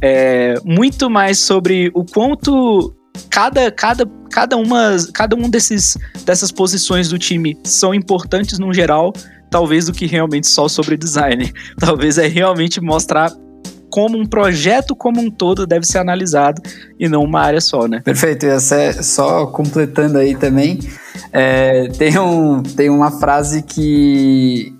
[0.00, 2.94] é, muito mais sobre o quanto
[3.30, 9.12] cada, cada, cada, uma, cada um desses, dessas posições do time são importantes no geral,
[9.50, 11.52] talvez do que realmente só sobre design.
[11.78, 13.32] Talvez é realmente mostrar
[13.94, 16.60] como um projeto como um todo deve ser analisado
[16.98, 18.00] e não uma área só, né?
[18.00, 18.44] Perfeito.
[18.44, 18.60] E
[19.04, 20.80] só completando aí também,
[21.32, 24.74] é, tem, um, tem uma frase que,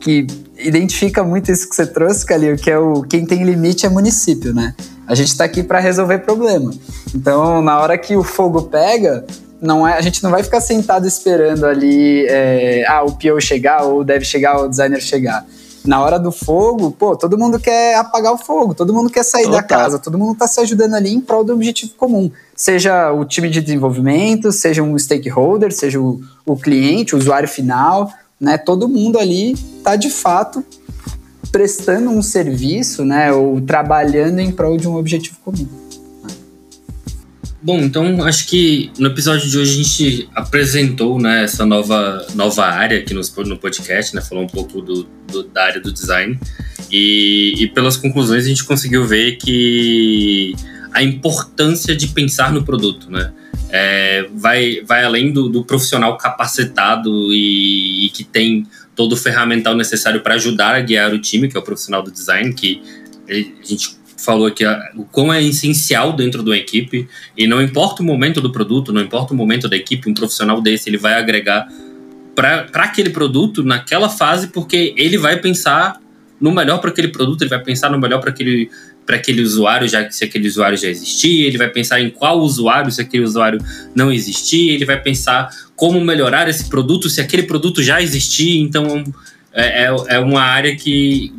[0.00, 0.26] que
[0.58, 4.52] identifica muito isso que você trouxe, Calil, que é o quem tem limite é município,
[4.52, 4.74] né?
[5.06, 6.72] A gente está aqui para resolver problema.
[7.14, 9.24] Então, na hora que o fogo pega,
[9.62, 13.84] não é, a gente não vai ficar sentado esperando ali é, ah, o PO chegar
[13.84, 15.46] ou deve chegar o designer chegar
[15.84, 19.44] na hora do fogo, pô, todo mundo quer apagar o fogo, todo mundo quer sair
[19.44, 19.60] Total.
[19.60, 22.30] da casa, todo mundo tá se ajudando ali em prol do objetivo comum.
[22.54, 28.10] Seja o time de desenvolvimento, seja um stakeholder, seja o, o cliente, o usuário final,
[28.40, 28.58] né?
[28.58, 30.64] Todo mundo ali tá de fato
[31.50, 33.32] prestando um serviço, né?
[33.32, 35.66] Ou trabalhando em prol de um objetivo comum.
[37.60, 42.64] Bom, então acho que no episódio de hoje a gente apresentou né, essa nova, nova
[42.64, 44.20] área aqui no, no podcast, né?
[44.20, 46.38] Falou um pouco do, do da área do design.
[46.90, 50.54] E, e, pelas conclusões a gente conseguiu ver que
[50.92, 53.32] a importância de pensar no produto, né?
[53.70, 59.74] É, vai, vai além do, do profissional capacitado e, e, que tem todo o ferramental
[59.74, 62.80] necessário para ajudar a guiar o time, que é o profissional do design, que
[63.28, 63.34] a
[63.66, 64.64] gente falou aqui
[64.96, 68.92] o quão é essencial dentro de uma equipe e não importa o momento do produto,
[68.92, 71.68] não importa o momento da equipe, um profissional desse ele vai agregar
[72.34, 76.00] para aquele produto naquela fase porque ele vai pensar
[76.40, 78.70] no melhor para aquele produto, ele vai pensar no melhor para aquele
[79.08, 82.40] para aquele usuário, já que se aquele usuário já existia, ele vai pensar em qual
[82.40, 83.58] usuário, se aquele usuário
[83.94, 88.60] não existia, ele vai pensar como melhorar esse produto se aquele produto já existia.
[88.60, 89.02] Então,
[89.50, 91.32] é, é, é uma área que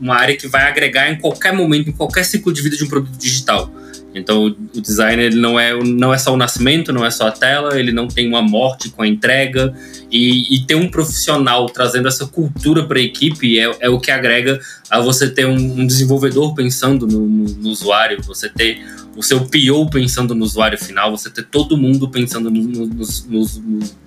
[0.00, 2.88] uma área que vai agregar em qualquer momento, em qualquer ciclo de vida de um
[2.88, 3.72] produto digital.
[4.14, 7.32] Então, o design ele não, é, não é só o nascimento, não é só a
[7.32, 9.74] tela, ele não tem uma morte com a entrega.
[10.10, 14.12] E, e ter um profissional trazendo essa cultura para a equipe é, é, o que
[14.12, 18.80] agrega a você ter um, um desenvolvedor pensando no, no, no, usuário, você ter
[19.16, 23.46] o seu PO pensando no usuário final, você ter todo mundo pensando no, no,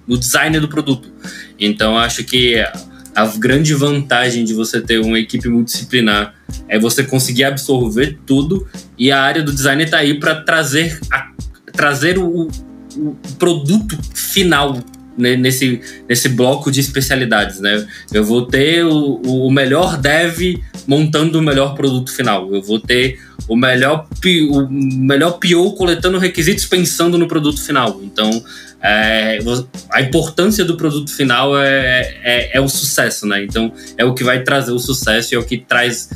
[0.07, 1.11] no design do produto.
[1.59, 2.63] Então, acho que
[3.17, 6.35] a grande vantagem de você ter uma equipe multidisciplinar
[6.67, 11.31] é você conseguir absorver tudo e a área do design está aí para trazer, a,
[11.73, 12.47] trazer o,
[12.95, 14.77] o produto final
[15.17, 17.87] né, nesse, nesse bloco de especialidades, né?
[18.13, 22.53] Eu vou ter o, o melhor dev montando o melhor produto final.
[22.53, 24.07] Eu vou ter o melhor,
[24.51, 27.99] o melhor PO coletando requisitos pensando no produto final.
[28.03, 28.29] Então,
[28.81, 29.39] é,
[29.91, 33.43] a importância do produto final é, é, é, o sucesso, né?
[33.43, 36.09] Então, é o que vai trazer o sucesso e é o que traz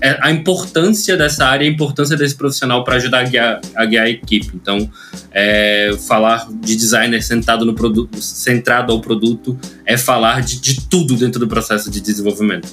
[0.00, 4.06] é, a importância dessa área, a importância desse profissional para ajudar a guiar, a guiar
[4.06, 4.50] a equipe.
[4.54, 4.90] Então,
[5.30, 11.16] é, falar de designer sentado no produto, centrado ao produto, é falar de, de tudo
[11.16, 12.68] dentro do processo de desenvolvimento.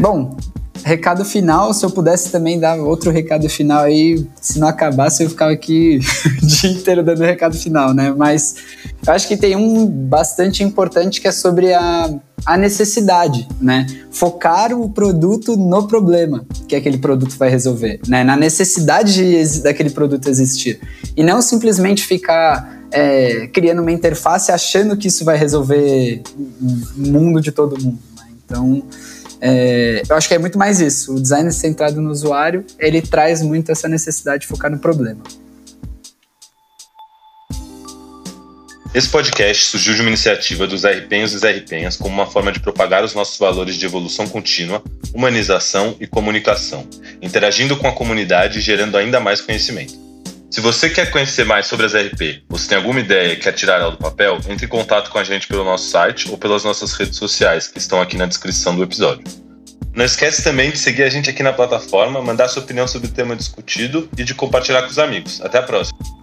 [0.00, 0.36] Bom,
[0.84, 5.30] recado final, se eu pudesse também dar outro recado final aí, se não acabasse eu
[5.30, 6.00] ficava aqui
[6.42, 8.14] o dia inteiro dando recado final, né?
[8.16, 8.56] Mas
[9.06, 12.10] eu acho que tem um bastante importante que é sobre a,
[12.44, 13.86] a necessidade, né?
[14.10, 18.24] Focar o produto no problema que aquele produto vai resolver, né?
[18.24, 20.80] Na necessidade de, daquele produto existir.
[21.16, 26.22] E não simplesmente ficar é, criando uma interface achando que isso vai resolver
[26.60, 27.98] o mundo de todo mundo.
[28.16, 28.24] Né?
[28.44, 28.82] Então,
[29.40, 31.14] é, eu acho que é muito mais isso.
[31.14, 35.22] O design centrado no usuário, ele traz muito essa necessidade de focar no problema.
[38.94, 43.04] Esse podcast surgiu de uma iniciativa dos RPenhos e RPenhas como uma forma de propagar
[43.04, 44.82] os nossos valores de evolução contínua,
[45.12, 46.86] humanização e comunicação,
[47.20, 50.07] interagindo com a comunidade e gerando ainda mais conhecimento.
[50.50, 53.80] Se você quer conhecer mais sobre as RP, se tem alguma ideia e quer tirar
[53.80, 56.94] ela do papel, entre em contato com a gente pelo nosso site ou pelas nossas
[56.94, 59.24] redes sociais, que estão aqui na descrição do episódio.
[59.94, 63.10] Não esquece também de seguir a gente aqui na plataforma, mandar sua opinião sobre o
[63.10, 65.40] tema discutido e de compartilhar com os amigos.
[65.42, 66.17] Até a próxima!